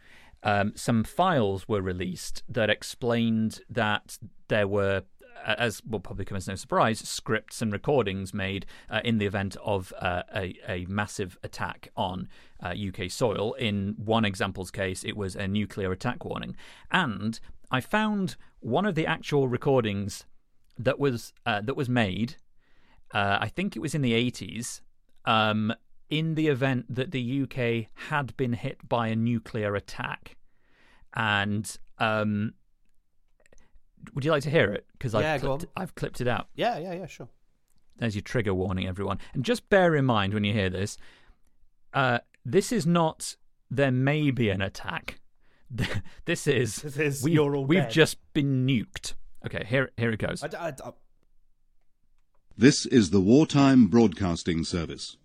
um, 0.42 0.72
some 0.74 1.04
files 1.04 1.68
were 1.68 1.82
released 1.82 2.42
that 2.48 2.70
explained 2.70 3.60
that 3.68 4.16
there 4.48 4.66
were, 4.66 5.02
as 5.44 5.82
will 5.84 6.00
probably 6.00 6.24
come 6.24 6.36
as 6.36 6.48
no 6.48 6.54
surprise, 6.54 7.00
scripts 7.00 7.60
and 7.60 7.72
recordings 7.72 8.32
made 8.32 8.64
uh, 8.88 9.00
in 9.04 9.18
the 9.18 9.26
event 9.26 9.56
of 9.62 9.92
uh, 10.00 10.22
a, 10.34 10.54
a 10.66 10.86
massive 10.86 11.36
attack 11.42 11.90
on 11.96 12.28
uh, 12.62 12.72
UK 12.72 13.10
soil. 13.10 13.52
In 13.54 13.96
one 13.98 14.24
example's 14.24 14.70
case, 14.70 15.04
it 15.04 15.16
was 15.16 15.34
a 15.34 15.48
nuclear 15.48 15.92
attack 15.92 16.24
warning. 16.24 16.56
And 16.90 17.38
I 17.70 17.80
found 17.80 18.36
one 18.60 18.86
of 18.86 18.94
the 18.94 19.06
actual 19.06 19.48
recordings 19.48 20.24
that 20.78 20.98
was 20.98 21.34
uh, 21.44 21.60
that 21.62 21.76
was 21.76 21.88
made. 21.88 22.36
Uh, 23.12 23.38
I 23.40 23.48
think 23.48 23.74
it 23.74 23.80
was 23.80 23.94
in 23.94 24.02
the 24.02 24.12
80s. 24.12 24.80
Um, 25.26 25.74
in 26.10 26.34
the 26.34 26.48
event 26.48 26.86
that 26.94 27.12
the 27.12 27.42
UK 27.42 27.88
had 28.10 28.36
been 28.36 28.52
hit 28.52 28.86
by 28.88 29.08
a 29.08 29.16
nuclear 29.16 29.74
attack, 29.76 30.36
and 31.14 31.76
um, 31.98 32.54
would 34.14 34.24
you 34.24 34.30
like 34.30 34.42
to 34.42 34.50
hear 34.50 34.72
it? 34.72 34.86
Because 34.92 35.14
Yeah, 35.14 35.34
I've 35.34 35.40
clipped. 35.40 35.66
I've 35.76 35.94
clipped 35.94 36.20
it 36.20 36.28
out. 36.28 36.48
Yeah, 36.54 36.78
yeah, 36.78 36.94
yeah, 36.94 37.06
sure. 37.06 37.28
There's 37.98 38.14
your 38.14 38.22
trigger 38.22 38.54
warning, 38.54 38.86
everyone. 38.86 39.18
And 39.34 39.44
just 39.44 39.68
bear 39.68 39.94
in 39.94 40.06
mind 40.06 40.32
when 40.34 40.42
you 40.44 40.52
hear 40.54 40.70
this, 40.70 40.96
uh, 41.92 42.20
this 42.44 42.72
is 42.72 42.86
not 42.86 43.36
there 43.70 43.90
may 43.92 44.30
be 44.30 44.48
an 44.50 44.62
attack. 44.62 45.20
this 46.24 46.46
is 46.46 46.76
This 46.76 46.96
is 46.96 47.22
we, 47.22 47.32
you're 47.32 47.54
all 47.54 47.64
we've 47.66 47.80
dead. 47.82 47.90
just 47.90 48.16
been 48.32 48.66
nuked. 48.66 49.14
Okay, 49.46 49.64
here 49.66 49.90
here 49.96 50.10
it 50.10 50.18
goes. 50.18 50.42
I, 50.42 50.48
d- 50.48 50.56
I 50.56 50.70
d- 50.72 50.82
I- 50.84 50.92
This 52.56 52.86
is 52.86 53.10
the 53.10 53.20
Wartime 53.20 53.86
Broadcasting 53.86 54.64
Service. 54.64 55.16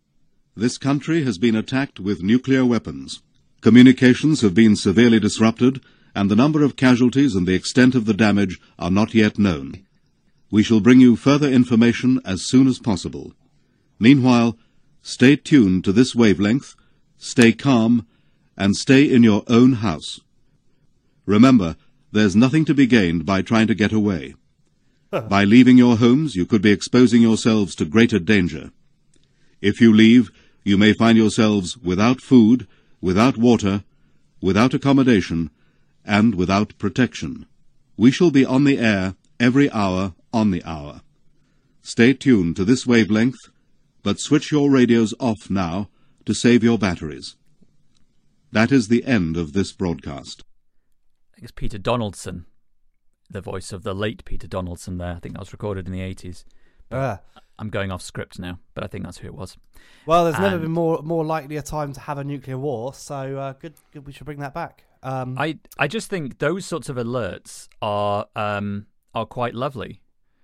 This 0.58 0.78
country 0.78 1.26
has 1.26 1.38
been 1.38 1.54
attacked 1.54 2.00
with 2.00 2.24
nuclear 2.24 2.66
weapons. 2.66 3.22
Communications 3.60 4.40
have 4.40 4.54
been 4.54 4.78
severely 4.78 5.20
disrupted, 5.20 5.82
and 6.16 6.32
the 6.32 6.36
number 6.36 6.64
of 6.64 6.78
casualties 6.78 7.36
and 7.36 7.46
the 7.46 7.54
extent 7.54 7.94
of 7.94 8.06
the 8.06 8.14
damage 8.14 8.62
are 8.80 8.90
not 8.90 9.14
yet 9.14 9.38
known. 9.38 9.86
We 10.50 10.64
shall 10.64 10.80
bring 10.80 11.02
you 11.02 11.18
further 11.18 11.50
information 11.50 12.22
as 12.24 12.46
soon 12.46 12.68
as 12.68 12.80
possible. 12.80 13.34
Meanwhile, 14.00 14.58
stay 15.02 15.36
tuned 15.36 15.84
to 15.84 15.92
this 15.92 16.16
wavelength, 16.16 16.74
stay 17.18 17.52
calm, 17.52 18.08
and 18.56 18.78
stay 18.78 19.04
in 19.04 19.24
your 19.24 19.44
own 19.48 19.74
house. 19.74 20.22
Remember, 21.26 21.76
there's 22.14 22.34
nothing 22.34 22.64
to 22.64 22.74
be 22.74 22.88
gained 22.88 23.26
by 23.26 23.42
trying 23.42 23.68
to 23.68 23.76
get 23.76 23.92
away. 23.92 24.36
By 25.12 25.44
leaving 25.44 25.78
your 25.78 25.98
homes, 25.98 26.38
you 26.38 26.46
could 26.46 26.62
be 26.62 26.72
exposing 26.72 27.22
yourselves 27.22 27.76
to 27.76 27.84
greater 27.84 28.20
danger. 28.20 28.72
If 29.62 29.82
you 29.82 29.92
leave, 29.92 30.32
you 30.66 30.78
may 30.78 30.92
find 30.92 31.18
yourselves 31.18 31.78
without 31.78 32.20
food, 32.20 32.68
without 33.00 33.38
water, 33.38 33.84
without 34.42 34.74
accommodation, 34.74 35.52
and 36.04 36.36
without 36.36 36.78
protection. 36.78 37.46
We 37.96 38.12
shall 38.12 38.32
be 38.32 38.44
on 38.44 38.66
the 38.66 38.80
air 38.80 39.16
every 39.40 39.72
hour 39.72 40.16
on 40.34 40.52
the 40.52 40.64
hour. 40.66 41.02
Stay 41.82 42.14
tuned 42.14 42.56
to 42.56 42.66
this 42.66 42.86
wavelength, 42.86 43.38
but 44.04 44.20
switch 44.20 44.52
your 44.52 44.70
radios 44.72 45.14
off 45.20 45.50
now 45.50 45.88
to 46.26 46.34
save 46.34 46.64
your 46.64 46.80
batteries. 46.80 47.36
That 48.52 48.72
is 48.72 48.88
the 48.88 49.06
end 49.06 49.38
of 49.38 49.54
this 49.54 49.72
broadcast. 49.72 50.44
I 51.32 51.36
think 51.36 51.44
it's 51.44 51.52
Peter 51.52 51.78
Donaldson, 51.78 52.46
the 53.30 53.42
voice 53.42 53.72
of 53.72 53.84
the 53.84 53.94
late 53.94 54.26
Peter 54.26 54.48
Donaldson. 54.48 54.98
There, 54.98 55.14
I 55.14 55.20
think 55.20 55.36
that 55.36 55.42
was 55.42 55.54
recorded 55.54 55.86
in 55.86 55.92
the 55.92 56.02
eighties. 56.02 56.44
uh, 56.92 57.18
I'm 57.58 57.70
going 57.70 57.92
off 57.92 58.02
script 58.02 58.40
now, 58.40 58.60
but 58.74 58.84
I 58.84 58.88
think 58.88 59.04
that's 59.04 59.18
who 59.20 59.28
it 59.28 59.36
was. 59.36 59.58
well, 60.06 60.26
there's 60.26 60.40
never 60.40 60.58
been 60.60 60.72
more 60.72 61.02
more 61.04 61.24
likely 61.26 61.58
a 61.58 61.62
time 61.62 61.94
to 61.94 62.00
have 62.00 62.18
a 62.18 62.24
nuclear 62.24 62.58
war, 62.58 62.94
so 62.94 63.38
uh, 63.38 63.54
good, 63.54 63.74
good. 63.92 64.06
We 64.06 64.14
should 64.14 64.26
bring 64.26 64.40
that 64.40 64.54
back. 64.54 64.84
Um, 65.04 65.38
I 65.38 65.60
I 65.78 65.88
just 65.88 66.10
think 66.10 66.40
those 66.40 66.66
sorts 66.66 66.90
of 66.90 66.96
alerts 66.98 67.68
are 67.82 68.26
um 68.36 68.88
are 69.14 69.26
quite 69.26 69.54
lovely. 69.56 70.02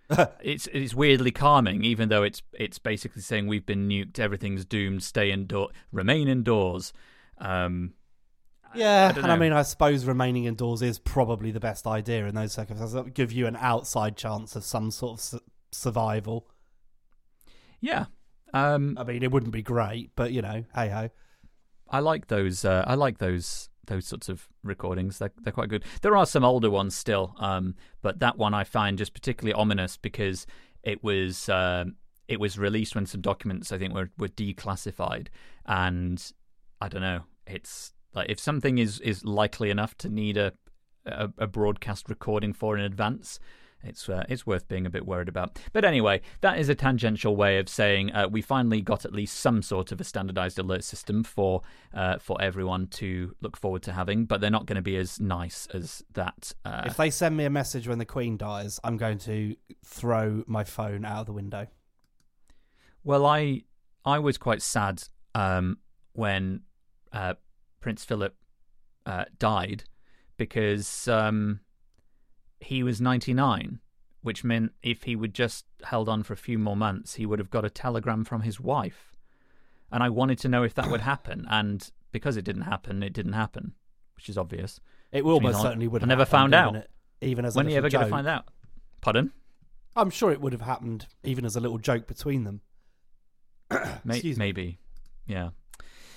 it's 0.41 0.67
it's 0.67 0.93
weirdly 0.93 1.31
calming, 1.31 1.83
even 1.83 2.09
though 2.09 2.23
it's 2.23 2.41
it's 2.53 2.79
basically 2.79 3.21
saying 3.21 3.47
we've 3.47 3.65
been 3.65 3.87
nuked, 3.87 4.19
everything's 4.19 4.65
doomed, 4.65 5.03
stay 5.03 5.31
indoor, 5.31 5.69
remain 5.91 6.27
indoors. 6.27 6.93
Um, 7.37 7.93
Yeah, 8.75 9.13
I 9.15 9.19
and 9.19 9.31
I 9.31 9.37
mean, 9.37 9.53
I 9.53 9.63
suppose 9.63 10.05
remaining 10.05 10.45
indoors 10.45 10.81
is 10.81 10.99
probably 10.99 11.51
the 11.51 11.59
best 11.59 11.87
idea 11.87 12.27
in 12.27 12.35
those 12.35 12.53
circumstances. 12.53 12.93
That 12.93 13.05
would 13.05 13.13
give 13.13 13.31
you 13.31 13.47
an 13.47 13.55
outside 13.55 14.15
chance 14.17 14.55
of 14.55 14.63
some 14.63 14.91
sort 14.91 15.13
of 15.13 15.21
su- 15.21 15.39
survival. 15.71 16.47
Yeah. 17.81 18.05
Um, 18.53 18.97
I 18.99 19.03
mean, 19.03 19.23
it 19.23 19.31
wouldn't 19.31 19.51
be 19.51 19.61
great, 19.61 20.11
but 20.15 20.31
you 20.31 20.41
know, 20.41 20.63
hey 20.75 20.89
ho. 20.89 21.09
I 21.89 21.99
like 21.99 22.27
those. 22.27 22.63
Uh, 22.63 22.83
I 22.87 22.95
like 22.95 23.17
those 23.17 23.69
those 23.87 24.05
sorts 24.05 24.29
of 24.29 24.47
recordings. 24.63 25.17
They're 25.19 25.31
they're 25.41 25.53
quite 25.53 25.69
good. 25.69 25.83
There 26.01 26.15
are 26.15 26.25
some 26.25 26.43
older 26.43 26.69
ones 26.69 26.95
still, 26.95 27.35
um, 27.39 27.75
but 28.01 28.19
that 28.19 28.37
one 28.37 28.53
I 28.53 28.63
find 28.63 28.97
just 28.97 29.13
particularly 29.13 29.53
ominous 29.53 29.97
because 29.97 30.45
it 30.83 31.03
was 31.03 31.49
um, 31.49 31.95
it 32.27 32.39
was 32.39 32.57
released 32.57 32.95
when 32.95 33.05
some 33.05 33.21
documents 33.21 33.71
I 33.71 33.77
think 33.77 33.93
were 33.93 34.09
were 34.17 34.29
declassified, 34.29 35.27
and 35.65 36.31
I 36.79 36.87
don't 36.87 37.01
know. 37.01 37.23
It's 37.47 37.93
like 38.13 38.29
if 38.29 38.39
something 38.39 38.77
is 38.77 38.99
is 39.01 39.25
likely 39.25 39.69
enough 39.69 39.97
to 39.99 40.09
need 40.09 40.37
a 40.37 40.53
a, 41.05 41.29
a 41.37 41.47
broadcast 41.47 42.09
recording 42.09 42.53
for 42.53 42.77
in 42.77 42.83
advance. 42.83 43.39
It's 43.83 44.07
uh, 44.07 44.23
it's 44.29 44.45
worth 44.45 44.67
being 44.67 44.85
a 44.85 44.89
bit 44.89 45.05
worried 45.05 45.29
about. 45.29 45.59
But 45.73 45.85
anyway, 45.85 46.21
that 46.41 46.59
is 46.59 46.69
a 46.69 46.75
tangential 46.75 47.35
way 47.35 47.57
of 47.57 47.67
saying 47.67 48.13
uh, 48.13 48.27
we 48.27 48.41
finally 48.41 48.81
got 48.81 49.05
at 49.05 49.13
least 49.13 49.39
some 49.39 49.61
sort 49.61 49.91
of 49.91 49.99
a 49.99 50.03
standardized 50.03 50.59
alert 50.59 50.83
system 50.83 51.23
for 51.23 51.61
uh, 51.93 52.17
for 52.19 52.41
everyone 52.41 52.87
to 52.87 53.35
look 53.41 53.57
forward 53.57 53.83
to 53.83 53.93
having. 53.93 54.25
But 54.25 54.41
they're 54.41 54.49
not 54.49 54.65
going 54.65 54.75
to 54.75 54.81
be 54.81 54.97
as 54.97 55.19
nice 55.19 55.67
as 55.73 56.03
that. 56.13 56.53
Uh, 56.63 56.83
If 56.85 56.97
they 56.97 57.09
send 57.09 57.37
me 57.37 57.45
a 57.45 57.49
message 57.49 57.87
when 57.87 57.97
the 57.97 58.05
Queen 58.05 58.37
dies, 58.37 58.79
I'm 58.83 58.97
going 58.97 59.17
to 59.19 59.55
throw 59.83 60.43
my 60.47 60.63
phone 60.63 61.05
out 61.05 61.21
of 61.21 61.25
the 61.25 61.33
window. 61.33 61.67
Well, 63.03 63.25
I 63.25 63.63
I 64.05 64.19
was 64.19 64.37
quite 64.37 64.61
sad 64.61 65.03
um, 65.33 65.79
when 66.13 66.61
uh, 67.11 67.35
Prince 67.79 68.05
Philip 68.05 68.35
uh, 69.05 69.25
died 69.39 69.83
because 70.37 71.07
um, 71.07 71.59
he 72.61 72.83
was 72.83 73.01
99, 73.01 73.79
which 74.21 74.43
meant 74.43 74.71
if 74.83 75.03
he 75.03 75.15
would 75.15 75.33
just 75.33 75.65
held 75.83 76.07
on 76.07 76.23
for 76.23 76.33
a 76.33 76.37
few 76.37 76.57
more 76.59 76.75
months, 76.77 77.15
he 77.15 77.25
would 77.25 77.39
have 77.39 77.49
got 77.49 77.65
a 77.65 77.69
telegram 77.69 78.23
from 78.23 78.41
his 78.41 78.59
wife, 78.59 79.11
and 79.91 80.01
I 80.03 80.09
wanted 80.09 80.37
to 80.39 80.47
know 80.49 80.63
if 80.63 80.73
that 80.75 80.89
would 80.89 81.01
happen. 81.01 81.45
And 81.49 81.89
because 82.11 82.37
it 82.37 82.45
didn't 82.45 82.63
happen, 82.63 83.03
it 83.03 83.13
didn't 83.13 83.33
happen, 83.33 83.73
which 84.15 84.29
is 84.29 84.37
obvious. 84.37 84.79
It 85.11 85.25
will 85.25 85.39
most 85.41 85.61
certainly 85.61 85.87
would. 85.87 86.03
I 86.03 86.05
never 86.07 86.25
found 86.25 86.53
out. 86.53 86.69
even 86.69 86.81
it- 86.81 86.91
Even 87.21 87.45
as 87.45 87.55
a 87.55 87.57
when 87.57 87.67
are 87.67 87.69
you 87.71 87.77
ever 87.77 87.89
going 87.89 88.05
to 88.05 88.09
find 88.09 88.27
out? 88.27 88.45
Pardon? 89.01 89.31
I'm 89.95 90.09
sure 90.09 90.31
it 90.31 90.39
would 90.39 90.53
have 90.53 90.61
happened, 90.61 91.07
even 91.23 91.43
as 91.45 91.55
a 91.55 91.59
little 91.59 91.77
joke 91.77 92.07
between 92.07 92.43
them. 92.45 92.61
May- 94.05 94.21
maybe. 94.37 94.79
Yeah. 95.25 95.49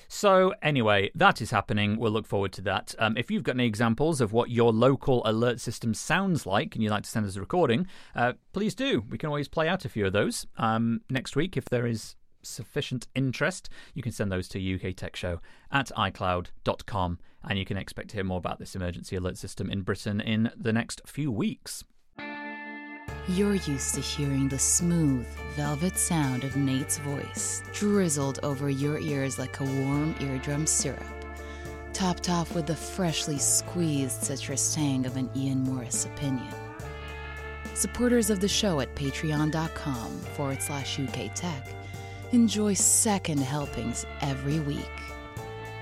So, 0.08 0.54
anyway, 0.62 1.10
that 1.14 1.40
is 1.40 1.50
happening. 1.50 1.98
We'll 1.98 2.12
look 2.12 2.26
forward 2.26 2.52
to 2.54 2.62
that. 2.62 2.94
Um, 2.98 3.16
if 3.16 3.30
you've 3.30 3.42
got 3.42 3.56
any 3.56 3.66
examples 3.66 4.20
of 4.20 4.32
what 4.32 4.50
your 4.50 4.72
local 4.72 5.22
alert 5.24 5.60
system 5.60 5.94
sounds 5.94 6.46
like 6.46 6.74
and 6.74 6.82
you'd 6.82 6.90
like 6.90 7.04
to 7.04 7.10
send 7.10 7.26
us 7.26 7.36
a 7.36 7.40
recording, 7.40 7.86
uh, 8.14 8.34
please 8.52 8.74
do. 8.74 9.04
We 9.08 9.18
can 9.18 9.28
always 9.28 9.48
play 9.48 9.68
out 9.68 9.84
a 9.84 9.88
few 9.88 10.06
of 10.06 10.12
those. 10.12 10.46
Um, 10.56 11.00
next 11.10 11.36
week, 11.36 11.56
if 11.56 11.66
there 11.66 11.86
is 11.86 12.16
sufficient 12.42 13.08
interest, 13.14 13.68
you 13.94 14.02
can 14.02 14.12
send 14.12 14.30
those 14.30 14.48
to 14.48 14.58
uktechshow 14.58 15.38
at 15.70 15.90
icloud.com 15.96 17.18
and 17.46 17.58
you 17.58 17.64
can 17.64 17.76
expect 17.76 18.10
to 18.10 18.16
hear 18.16 18.24
more 18.24 18.38
about 18.38 18.58
this 18.58 18.74
emergency 18.74 19.16
alert 19.16 19.36
system 19.36 19.70
in 19.70 19.82
Britain 19.82 20.20
in 20.20 20.50
the 20.56 20.72
next 20.72 21.02
few 21.06 21.30
weeks. 21.30 21.84
You're 23.26 23.54
used 23.54 23.94
to 23.94 24.02
hearing 24.02 24.50
the 24.50 24.58
smooth, 24.58 25.26
velvet 25.56 25.96
sound 25.96 26.44
of 26.44 26.56
Nate's 26.56 26.98
voice 26.98 27.62
drizzled 27.72 28.38
over 28.42 28.68
your 28.68 28.98
ears 28.98 29.38
like 29.38 29.60
a 29.60 29.64
warm 29.64 30.14
eardrum 30.20 30.66
syrup, 30.66 31.02
topped 31.94 32.28
off 32.28 32.54
with 32.54 32.66
the 32.66 32.76
freshly 32.76 33.38
squeezed 33.38 34.22
citrus 34.24 34.74
tang 34.74 35.06
of 35.06 35.16
an 35.16 35.30
Ian 35.34 35.62
Morris 35.62 36.04
opinion. 36.04 36.52
Supporters 37.72 38.28
of 38.28 38.40
the 38.40 38.48
show 38.48 38.80
at 38.80 38.94
patreon.com 38.94 40.18
forward 40.36 40.60
slash 40.60 41.00
UK 41.00 41.34
Tech 41.34 41.66
enjoy 42.32 42.74
second 42.74 43.38
helpings 43.38 44.04
every 44.20 44.60
week. 44.60 45.00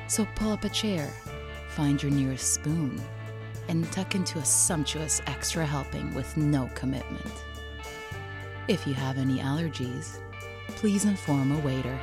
So 0.07 0.29
pull 0.37 0.53
up 0.53 0.63
a 0.63 0.69
chair, 0.69 1.11
find 1.71 2.01
your 2.01 2.13
nearest 2.13 2.55
spoon, 2.55 3.03
and 3.73 3.91
tuck 3.91 4.15
into 4.15 4.39
a 4.39 4.45
sumptuous 4.45 5.23
extra 5.27 5.65
helping 5.65 6.13
with 6.13 6.37
no 6.37 6.69
commitment. 6.75 7.33
If 8.69 8.87
you 8.87 8.93
have 8.93 9.17
any 9.17 9.39
allergies, 9.39 10.21
please 10.77 11.07
inform 11.07 11.53
a 11.53 11.59
waiter. 11.61 11.99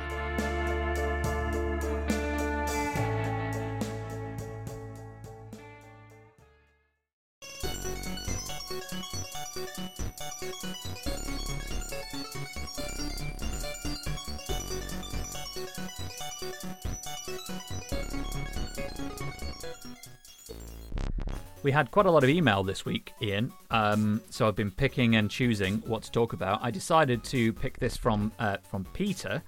We 21.62 21.72
had 21.72 21.90
quite 21.90 22.06
a 22.06 22.10
lot 22.10 22.24
of 22.24 22.30
email 22.30 22.62
this 22.62 22.86
week, 22.86 23.12
Ian. 23.20 23.52
Um, 23.70 24.22
so 24.30 24.48
I've 24.48 24.56
been 24.56 24.70
picking 24.70 25.16
and 25.16 25.30
choosing 25.30 25.78
what 25.86 26.02
to 26.04 26.10
talk 26.10 26.32
about. 26.32 26.60
I 26.62 26.70
decided 26.70 27.22
to 27.24 27.52
pick 27.52 27.78
this 27.78 27.98
from 27.98 28.32
uh, 28.38 28.56
from 28.70 28.84
Peter, 28.94 29.42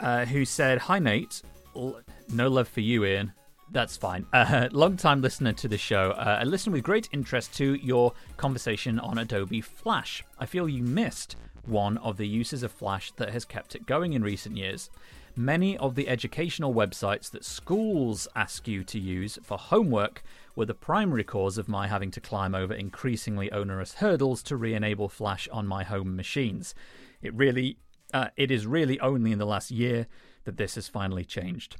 uh, 0.00 0.26
who 0.26 0.44
said, 0.44 0.78
"Hi 0.80 0.98
Nate, 0.98 1.40
L- 1.74 1.98
no 2.28 2.48
love 2.48 2.68
for 2.68 2.80
you, 2.80 3.06
Ian. 3.06 3.32
That's 3.72 3.96
fine. 3.96 4.26
Uh, 4.34 4.68
Long 4.72 4.98
time 4.98 5.22
listener 5.22 5.52
to 5.54 5.68
the 5.68 5.78
show. 5.78 6.10
Uh, 6.10 6.38
I 6.40 6.44
listened 6.44 6.74
with 6.74 6.82
great 6.84 7.08
interest 7.12 7.54
to 7.56 7.74
your 7.74 8.12
conversation 8.36 8.98
on 8.98 9.16
Adobe 9.16 9.62
Flash. 9.62 10.22
I 10.38 10.44
feel 10.44 10.68
you 10.68 10.82
missed 10.82 11.36
one 11.64 11.96
of 11.98 12.18
the 12.18 12.26
uses 12.28 12.62
of 12.62 12.70
Flash 12.72 13.12
that 13.12 13.30
has 13.30 13.44
kept 13.46 13.74
it 13.74 13.86
going 13.86 14.12
in 14.12 14.22
recent 14.22 14.58
years." 14.58 14.90
Many 15.36 15.78
of 15.78 15.94
the 15.94 16.08
educational 16.08 16.74
websites 16.74 17.30
that 17.30 17.44
schools 17.44 18.26
ask 18.34 18.66
you 18.68 18.82
to 18.84 18.98
use 18.98 19.38
for 19.42 19.56
homework 19.56 20.22
were 20.60 20.66
the 20.66 20.74
primary 20.74 21.24
cause 21.24 21.56
of 21.56 21.70
my 21.70 21.88
having 21.88 22.10
to 22.10 22.20
climb 22.20 22.54
over 22.54 22.74
increasingly 22.74 23.50
onerous 23.50 23.94
hurdles 23.94 24.42
to 24.42 24.56
re-enable 24.56 25.08
Flash 25.08 25.48
on 25.50 25.66
my 25.66 25.84
home 25.84 26.14
machines. 26.14 26.74
It 27.22 27.32
really, 27.32 27.78
uh, 28.12 28.28
it 28.36 28.50
is 28.50 28.66
really 28.66 29.00
only 29.00 29.32
in 29.32 29.38
the 29.38 29.46
last 29.46 29.70
year 29.70 30.06
that 30.44 30.58
this 30.58 30.74
has 30.74 30.86
finally 30.86 31.24
changed. 31.24 31.78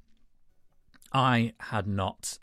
I 1.12 1.52
had 1.60 1.86
not 1.86 2.38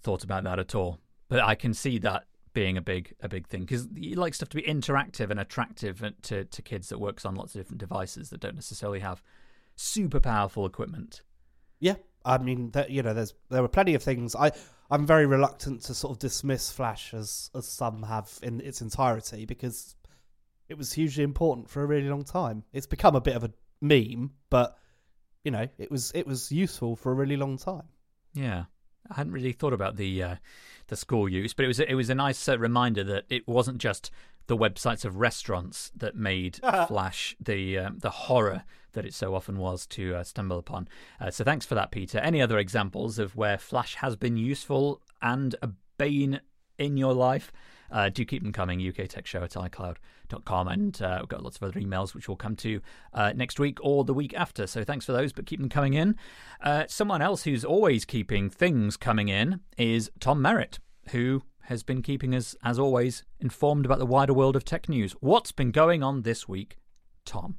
thought 0.00 0.24
about 0.24 0.44
that 0.44 0.58
at 0.58 0.74
all, 0.74 0.98
but 1.28 1.40
I 1.40 1.54
can 1.54 1.74
see 1.74 1.98
that 1.98 2.24
being 2.54 2.78
a 2.78 2.82
big 2.82 3.14
a 3.20 3.28
big 3.28 3.46
thing 3.46 3.60
because 3.60 3.86
you 3.94 4.16
like 4.16 4.32
stuff 4.32 4.48
to 4.48 4.56
be 4.56 4.62
interactive 4.62 5.30
and 5.30 5.38
attractive 5.38 6.02
to 6.22 6.44
to 6.44 6.62
kids 6.62 6.88
that 6.88 6.98
works 6.98 7.26
on 7.26 7.34
lots 7.34 7.54
of 7.54 7.60
different 7.60 7.78
devices 7.78 8.30
that 8.30 8.40
don't 8.40 8.54
necessarily 8.54 9.00
have 9.00 9.22
super 9.76 10.20
powerful 10.20 10.64
equipment. 10.64 11.20
Yeah, 11.80 11.96
I 12.24 12.38
mean, 12.38 12.70
that, 12.70 12.90
you 12.90 13.02
know, 13.02 13.14
there's 13.14 13.34
there 13.50 13.62
were 13.62 13.68
plenty 13.68 13.94
of 13.94 14.02
things. 14.02 14.34
I 14.34 14.52
I'm 14.90 15.06
very 15.06 15.26
reluctant 15.26 15.82
to 15.84 15.94
sort 15.94 16.12
of 16.12 16.18
dismiss 16.18 16.70
Flash 16.70 17.14
as 17.14 17.50
as 17.54 17.66
some 17.66 18.02
have 18.02 18.38
in 18.42 18.60
its 18.60 18.80
entirety 18.80 19.46
because 19.46 19.94
it 20.68 20.76
was 20.76 20.92
hugely 20.92 21.24
important 21.24 21.68
for 21.68 21.82
a 21.82 21.86
really 21.86 22.08
long 22.08 22.24
time. 22.24 22.64
It's 22.72 22.86
become 22.86 23.14
a 23.14 23.20
bit 23.20 23.36
of 23.36 23.44
a 23.44 23.52
meme, 23.80 24.32
but 24.50 24.76
you 25.44 25.50
know, 25.50 25.66
it 25.78 25.90
was 25.90 26.12
it 26.14 26.26
was 26.26 26.50
useful 26.52 26.96
for 26.96 27.12
a 27.12 27.14
really 27.14 27.36
long 27.36 27.56
time. 27.56 27.88
Yeah, 28.34 28.64
I 29.10 29.14
hadn't 29.14 29.32
really 29.32 29.52
thought 29.52 29.72
about 29.72 29.96
the 29.96 30.22
uh, 30.22 30.36
the 30.88 30.96
school 30.96 31.28
use, 31.28 31.54
but 31.54 31.64
it 31.64 31.68
was 31.68 31.80
it 31.80 31.94
was 31.94 32.10
a 32.10 32.14
nice 32.14 32.48
uh, 32.48 32.58
reminder 32.58 33.04
that 33.04 33.24
it 33.28 33.46
wasn't 33.46 33.78
just 33.78 34.10
the 34.46 34.56
websites 34.56 35.04
of 35.04 35.16
restaurants 35.16 35.92
that 35.96 36.16
made 36.16 36.58
Flash 36.88 37.36
the 37.40 37.78
um, 37.78 37.98
the 37.98 38.10
horror 38.10 38.64
that 38.92 39.04
it 39.04 39.14
so 39.14 39.34
often 39.34 39.58
was 39.58 39.86
to 39.88 40.16
uh, 40.16 40.24
stumble 40.24 40.58
upon. 40.58 40.88
Uh, 41.20 41.30
so 41.30 41.44
thanks 41.44 41.66
for 41.66 41.74
that, 41.74 41.90
Peter. 41.90 42.18
Any 42.18 42.40
other 42.40 42.58
examples 42.58 43.18
of 43.18 43.36
where 43.36 43.58
Flash 43.58 43.96
has 43.96 44.16
been 44.16 44.36
useful 44.36 45.00
and 45.22 45.54
a 45.62 45.70
bane 45.98 46.40
in 46.78 46.96
your 46.96 47.12
life? 47.12 47.52
Uh, 47.90 48.08
do 48.08 48.24
keep 48.24 48.42
them 48.42 48.52
coming, 48.52 48.78
uktechshow 48.78 49.42
at 49.42 49.50
iCloud.com. 49.50 50.68
And 50.68 51.02
uh, 51.02 51.18
we've 51.20 51.28
got 51.28 51.42
lots 51.42 51.56
of 51.56 51.64
other 51.64 51.80
emails 51.80 52.14
which 52.14 52.28
we'll 52.28 52.36
come 52.36 52.56
to 52.56 52.80
uh, 53.12 53.32
next 53.34 53.58
week 53.58 53.78
or 53.82 54.04
the 54.04 54.14
week 54.14 54.34
after. 54.34 54.66
So 54.66 54.84
thanks 54.84 55.04
for 55.04 55.12
those, 55.12 55.32
but 55.32 55.46
keep 55.46 55.60
them 55.60 55.68
coming 55.68 55.94
in. 55.94 56.16
Uh, 56.60 56.84
someone 56.88 57.22
else 57.22 57.42
who's 57.42 57.64
always 57.64 58.04
keeping 58.04 58.48
things 58.48 58.96
coming 58.96 59.28
in 59.28 59.60
is 59.76 60.10
Tom 60.20 60.40
Merritt, 60.40 60.78
who 61.10 61.42
has 61.62 61.82
been 61.82 62.02
keeping 62.02 62.34
us, 62.34 62.56
as 62.64 62.78
always, 62.78 63.24
informed 63.38 63.84
about 63.84 63.98
the 63.98 64.06
wider 64.06 64.34
world 64.34 64.56
of 64.56 64.64
tech 64.64 64.88
news. 64.88 65.12
What's 65.20 65.52
been 65.52 65.70
going 65.70 66.02
on 66.02 66.22
this 66.22 66.48
week, 66.48 66.76
Tom? 67.24 67.56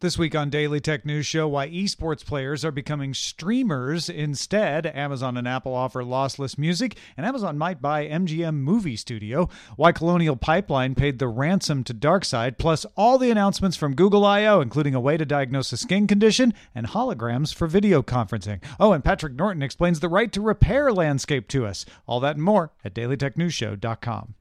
This 0.00 0.18
week 0.18 0.34
on 0.34 0.50
Daily 0.50 0.78
Tech 0.78 1.06
News 1.06 1.24
Show, 1.24 1.48
why 1.48 1.70
esports 1.70 2.22
players 2.22 2.66
are 2.66 2.70
becoming 2.70 3.14
streamers 3.14 4.10
instead. 4.10 4.84
Amazon 4.84 5.38
and 5.38 5.48
Apple 5.48 5.72
offer 5.72 6.02
lossless 6.02 6.58
music, 6.58 6.98
and 7.16 7.24
Amazon 7.24 7.56
might 7.56 7.80
buy 7.80 8.06
MGM 8.06 8.56
Movie 8.56 8.96
Studio. 8.96 9.48
Why 9.76 9.92
Colonial 9.92 10.36
Pipeline 10.36 10.96
paid 10.96 11.18
the 11.18 11.28
ransom 11.28 11.82
to 11.84 11.94
DarkSide, 11.94 12.58
plus 12.58 12.84
all 12.94 13.16
the 13.16 13.30
announcements 13.30 13.74
from 13.74 13.94
Google 13.94 14.26
I/O, 14.26 14.60
including 14.60 14.94
a 14.94 15.00
way 15.00 15.16
to 15.16 15.24
diagnose 15.24 15.72
a 15.72 15.78
skin 15.78 16.06
condition 16.06 16.52
and 16.74 16.88
holograms 16.88 17.54
for 17.54 17.66
video 17.66 18.02
conferencing. 18.02 18.62
Oh, 18.78 18.92
and 18.92 19.02
Patrick 19.02 19.32
Norton 19.32 19.62
explains 19.62 20.00
the 20.00 20.10
right 20.10 20.30
to 20.32 20.42
repair 20.42 20.92
landscape 20.92 21.48
to 21.48 21.64
us. 21.64 21.86
All 22.06 22.20
that 22.20 22.36
and 22.36 22.44
more 22.44 22.70
at 22.84 22.94
DailyTechNewsShow.com. 22.94 24.34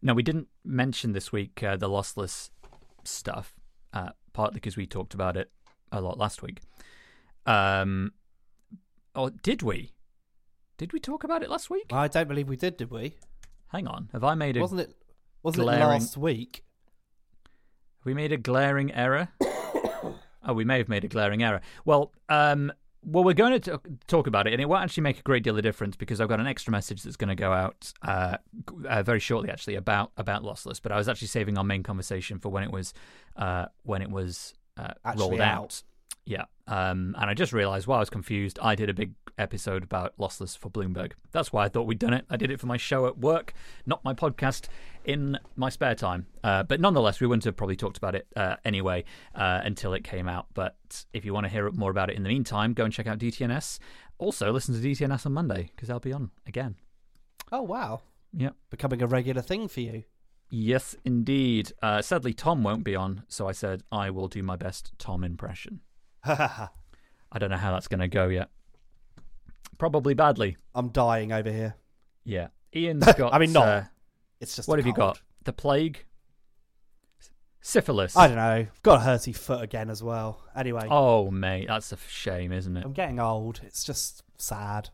Now, 0.00 0.14
we 0.14 0.22
didn't 0.22 0.48
mention 0.64 1.12
this 1.12 1.30
week 1.30 1.62
uh, 1.62 1.76
the 1.76 1.90
lossless 1.90 2.48
stuff. 3.04 3.52
Uh, 3.92 4.10
partly 4.38 4.54
because 4.60 4.76
we 4.76 4.86
talked 4.86 5.14
about 5.14 5.36
it 5.36 5.50
a 5.90 6.00
lot 6.00 6.16
last 6.16 6.42
week. 6.42 6.60
Um, 7.44 8.12
or 9.16 9.30
did 9.30 9.62
we? 9.62 9.94
Did 10.76 10.92
we 10.92 11.00
talk 11.00 11.24
about 11.24 11.42
it 11.42 11.50
last 11.50 11.68
week? 11.70 11.86
I 11.92 12.06
don't 12.06 12.28
believe 12.28 12.48
we 12.48 12.54
did, 12.54 12.76
did 12.76 12.88
we? 12.88 13.16
Hang 13.72 13.88
on, 13.88 14.10
have 14.12 14.22
I 14.22 14.36
made 14.36 14.56
a 14.56 14.60
Wasn't 14.60 14.80
it? 14.80 14.94
Wasn't 15.42 15.64
glaring- 15.64 15.82
it 15.82 15.86
last 15.88 16.16
week? 16.16 16.62
have 17.98 18.06
we 18.06 18.14
made 18.14 18.30
a 18.30 18.36
glaring 18.36 18.94
error? 18.94 19.26
oh, 19.42 20.52
we 20.54 20.64
may 20.64 20.78
have 20.78 20.88
made 20.88 21.02
a 21.02 21.08
glaring 21.08 21.42
error. 21.42 21.60
Well, 21.84 22.12
um, 22.28 22.72
well, 23.02 23.24
we're 23.24 23.32
going 23.32 23.60
to 23.60 23.78
t- 23.78 23.90
talk 24.06 24.26
about 24.26 24.46
it, 24.46 24.52
and 24.52 24.60
it 24.60 24.68
won't 24.68 24.82
actually 24.82 25.02
make 25.02 25.18
a 25.18 25.22
great 25.22 25.42
deal 25.42 25.56
of 25.56 25.62
difference 25.62 25.96
because 25.96 26.20
I've 26.20 26.28
got 26.28 26.40
an 26.40 26.46
extra 26.46 26.70
message 26.70 27.02
that's 27.02 27.16
going 27.16 27.28
to 27.28 27.34
go 27.34 27.52
out 27.52 27.92
uh, 28.02 28.38
uh, 28.88 29.02
very 29.02 29.20
shortly, 29.20 29.50
actually, 29.50 29.76
about 29.76 30.12
about 30.16 30.42
lossless. 30.42 30.80
But 30.82 30.92
I 30.92 30.96
was 30.96 31.08
actually 31.08 31.28
saving 31.28 31.56
our 31.58 31.64
main 31.64 31.82
conversation 31.82 32.38
for 32.38 32.48
when 32.48 32.64
it 32.64 32.70
was 32.70 32.94
uh, 33.36 33.66
when 33.84 34.02
it 34.02 34.10
was 34.10 34.54
uh, 34.76 34.92
rolled 35.16 35.40
out. 35.40 35.58
out. 35.62 35.82
Yeah, 36.24 36.44
um, 36.66 37.14
and 37.18 37.30
I 37.30 37.34
just 37.34 37.54
realised 37.54 37.86
while 37.86 37.96
I 37.96 38.00
was 38.00 38.10
confused, 38.10 38.58
I 38.60 38.74
did 38.74 38.90
a 38.90 38.94
big 38.94 39.14
episode 39.38 39.82
about 39.82 40.14
lossless 40.18 40.58
for 40.58 40.68
Bloomberg. 40.68 41.12
That's 41.32 41.52
why 41.54 41.64
I 41.64 41.68
thought 41.70 41.86
we'd 41.86 41.98
done 41.98 42.12
it. 42.12 42.26
I 42.28 42.36
did 42.36 42.50
it 42.50 42.60
for 42.60 42.66
my 42.66 42.76
show 42.76 43.06
at 43.06 43.16
work, 43.18 43.54
not 43.86 44.04
my 44.04 44.12
podcast 44.12 44.66
in 45.06 45.38
my 45.56 45.70
spare 45.70 45.94
time. 45.94 46.26
Uh, 46.44 46.64
but 46.64 46.80
nonetheless, 46.80 47.20
we 47.20 47.26
wouldn't 47.26 47.44
have 47.44 47.56
probably 47.56 47.76
talked 47.76 47.96
about 47.96 48.14
it 48.14 48.26
uh, 48.36 48.56
anyway 48.64 49.04
uh, 49.34 49.60
until 49.64 49.94
it 49.94 50.04
came 50.04 50.28
out. 50.28 50.48
But 50.52 51.06
if 51.14 51.24
you 51.24 51.32
want 51.32 51.44
to 51.46 51.50
hear 51.50 51.70
more 51.70 51.90
about 51.90 52.10
it 52.10 52.16
in 52.16 52.24
the 52.24 52.28
meantime, 52.28 52.74
go 52.74 52.84
and 52.84 52.92
check 52.92 53.06
out 53.06 53.18
DTNS. 53.18 53.78
Also, 54.18 54.52
listen 54.52 54.74
to 54.74 54.86
DTNS 54.86 55.24
on 55.24 55.32
Monday 55.32 55.70
because 55.74 55.88
I'll 55.88 55.98
be 56.00 56.12
on 56.12 56.30
again. 56.46 56.74
Oh 57.50 57.62
wow, 57.62 58.02
Yeah. 58.34 58.50
becoming 58.68 59.00
a 59.00 59.06
regular 59.06 59.40
thing 59.40 59.68
for 59.68 59.80
you. 59.80 60.02
Yes, 60.50 60.94
indeed. 61.06 61.72
Uh, 61.80 62.02
sadly, 62.02 62.34
Tom 62.34 62.62
won't 62.62 62.84
be 62.84 62.94
on, 62.96 63.22
so 63.28 63.48
I 63.48 63.52
said 63.52 63.82
I 63.90 64.10
will 64.10 64.28
do 64.28 64.42
my 64.42 64.56
best 64.56 64.92
Tom 64.98 65.24
impression. 65.24 65.80
I 66.24 66.68
don't 67.38 67.50
know 67.50 67.56
how 67.56 67.72
that's 67.72 67.88
going 67.88 68.00
to 68.00 68.08
go 68.08 68.28
yet. 68.28 68.48
Probably 69.78 70.14
badly. 70.14 70.56
I'm 70.74 70.88
dying 70.88 71.32
over 71.32 71.50
here. 71.50 71.76
Yeah. 72.24 72.48
Ian's 72.74 73.04
got. 73.16 73.32
I 73.32 73.38
mean, 73.38 73.52
not. 73.52 73.66
uh, 73.68 73.82
It's 74.40 74.56
just 74.56 74.68
what 74.68 74.78
have 74.78 74.86
you 74.86 74.92
got? 74.92 75.20
The 75.44 75.52
plague? 75.52 76.04
Syphilis? 77.60 78.16
I 78.16 78.28
don't 78.28 78.36
know. 78.36 78.66
Got 78.82 79.00
a 79.02 79.04
hurty 79.04 79.34
foot 79.36 79.62
again 79.62 79.90
as 79.90 80.02
well. 80.02 80.42
Anyway, 80.56 80.86
Oh, 80.90 81.30
mate, 81.30 81.66
that's 81.68 81.92
a 81.92 81.98
shame, 82.08 82.52
isn't 82.52 82.76
it? 82.76 82.84
I'm 82.84 82.92
getting 82.92 83.20
old. 83.20 83.60
It's 83.64 83.84
just 83.84 84.22
sad. 84.38 84.90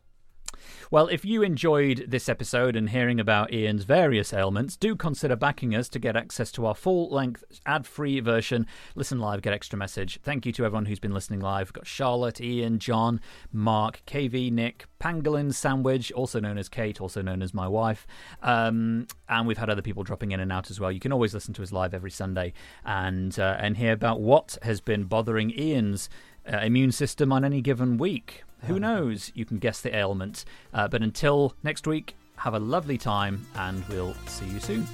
Well, 0.91 1.07
if 1.07 1.25
you 1.25 1.41
enjoyed 1.43 2.05
this 2.07 2.29
episode 2.29 2.75
and 2.75 2.89
hearing 2.89 3.19
about 3.19 3.53
Ian's 3.53 3.83
various 3.83 4.33
ailments, 4.33 4.77
do 4.77 4.95
consider 4.95 5.35
backing 5.35 5.75
us 5.75 5.89
to 5.89 5.99
get 5.99 6.15
access 6.15 6.51
to 6.53 6.65
our 6.65 6.75
full 6.75 7.09
length 7.09 7.43
ad 7.65 7.85
free 7.85 8.19
version. 8.19 8.67
Listen 8.95 9.19
live, 9.19 9.41
get 9.41 9.53
extra 9.53 9.77
message. 9.77 10.19
Thank 10.23 10.45
you 10.45 10.51
to 10.53 10.65
everyone 10.65 10.85
who's 10.85 10.99
been 10.99 11.13
listening 11.13 11.39
live. 11.39 11.67
We've 11.67 11.73
got 11.73 11.87
Charlotte, 11.87 12.41
Ian, 12.41 12.79
John, 12.79 13.19
Mark, 13.51 14.01
KV, 14.07 14.51
Nick, 14.51 14.85
Pangolin 14.99 15.53
Sandwich, 15.53 16.11
also 16.11 16.39
known 16.39 16.57
as 16.57 16.69
Kate, 16.69 17.01
also 17.01 17.21
known 17.21 17.41
as 17.41 17.53
my 17.53 17.67
wife. 17.67 18.07
Um, 18.41 19.07
and 19.29 19.47
we've 19.47 19.57
had 19.57 19.69
other 19.69 19.81
people 19.81 20.03
dropping 20.03 20.31
in 20.31 20.39
and 20.39 20.51
out 20.51 20.69
as 20.69 20.79
well. 20.79 20.91
You 20.91 20.99
can 20.99 21.13
always 21.13 21.33
listen 21.33 21.53
to 21.55 21.63
us 21.63 21.71
live 21.71 21.93
every 21.93 22.11
Sunday 22.11 22.53
and, 22.83 23.37
uh, 23.39 23.57
and 23.59 23.77
hear 23.77 23.93
about 23.93 24.21
what 24.21 24.57
has 24.61 24.81
been 24.81 25.05
bothering 25.05 25.51
Ian's 25.51 26.09
uh, 26.51 26.57
immune 26.57 26.91
system 26.91 27.31
on 27.31 27.43
any 27.43 27.61
given 27.61 27.97
week. 27.97 28.43
Who 28.65 28.79
knows? 28.79 29.31
You 29.35 29.45
can 29.45 29.57
guess 29.57 29.81
the 29.81 29.95
ailment. 29.95 30.45
Uh, 30.73 30.87
but 30.87 31.01
until 31.01 31.53
next 31.63 31.87
week, 31.87 32.15
have 32.37 32.53
a 32.53 32.59
lovely 32.59 32.97
time 32.97 33.45
and 33.55 33.83
we'll 33.87 34.13
see 34.27 34.45
you 34.45 34.59
soon. 34.59 34.87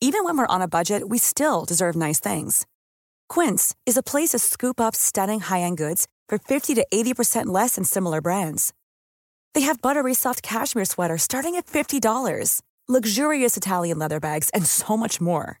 Even 0.00 0.24
when 0.24 0.36
we're 0.38 0.46
on 0.46 0.62
a 0.62 0.68
budget, 0.68 1.08
we 1.08 1.18
still 1.18 1.64
deserve 1.64 1.96
nice 1.96 2.20
things. 2.20 2.66
Quince 3.28 3.74
is 3.86 3.96
a 3.96 4.02
place 4.02 4.30
to 4.30 4.38
scoop 4.38 4.80
up 4.80 4.94
stunning 4.94 5.40
high-end 5.40 5.78
goods 5.78 6.06
for 6.28 6.38
50 6.38 6.74
to 6.74 6.86
80% 6.92 7.46
less 7.46 7.74
than 7.74 7.84
similar 7.84 8.20
brands. 8.20 8.72
They 9.54 9.62
have 9.62 9.80
buttery 9.80 10.14
soft 10.14 10.42
cashmere 10.42 10.84
sweaters 10.84 11.22
starting 11.22 11.56
at 11.56 11.66
$50, 11.66 12.60
luxurious 12.86 13.56
Italian 13.56 13.98
leather 13.98 14.20
bags, 14.20 14.50
and 14.50 14.66
so 14.66 14.96
much 14.96 15.20
more. 15.20 15.60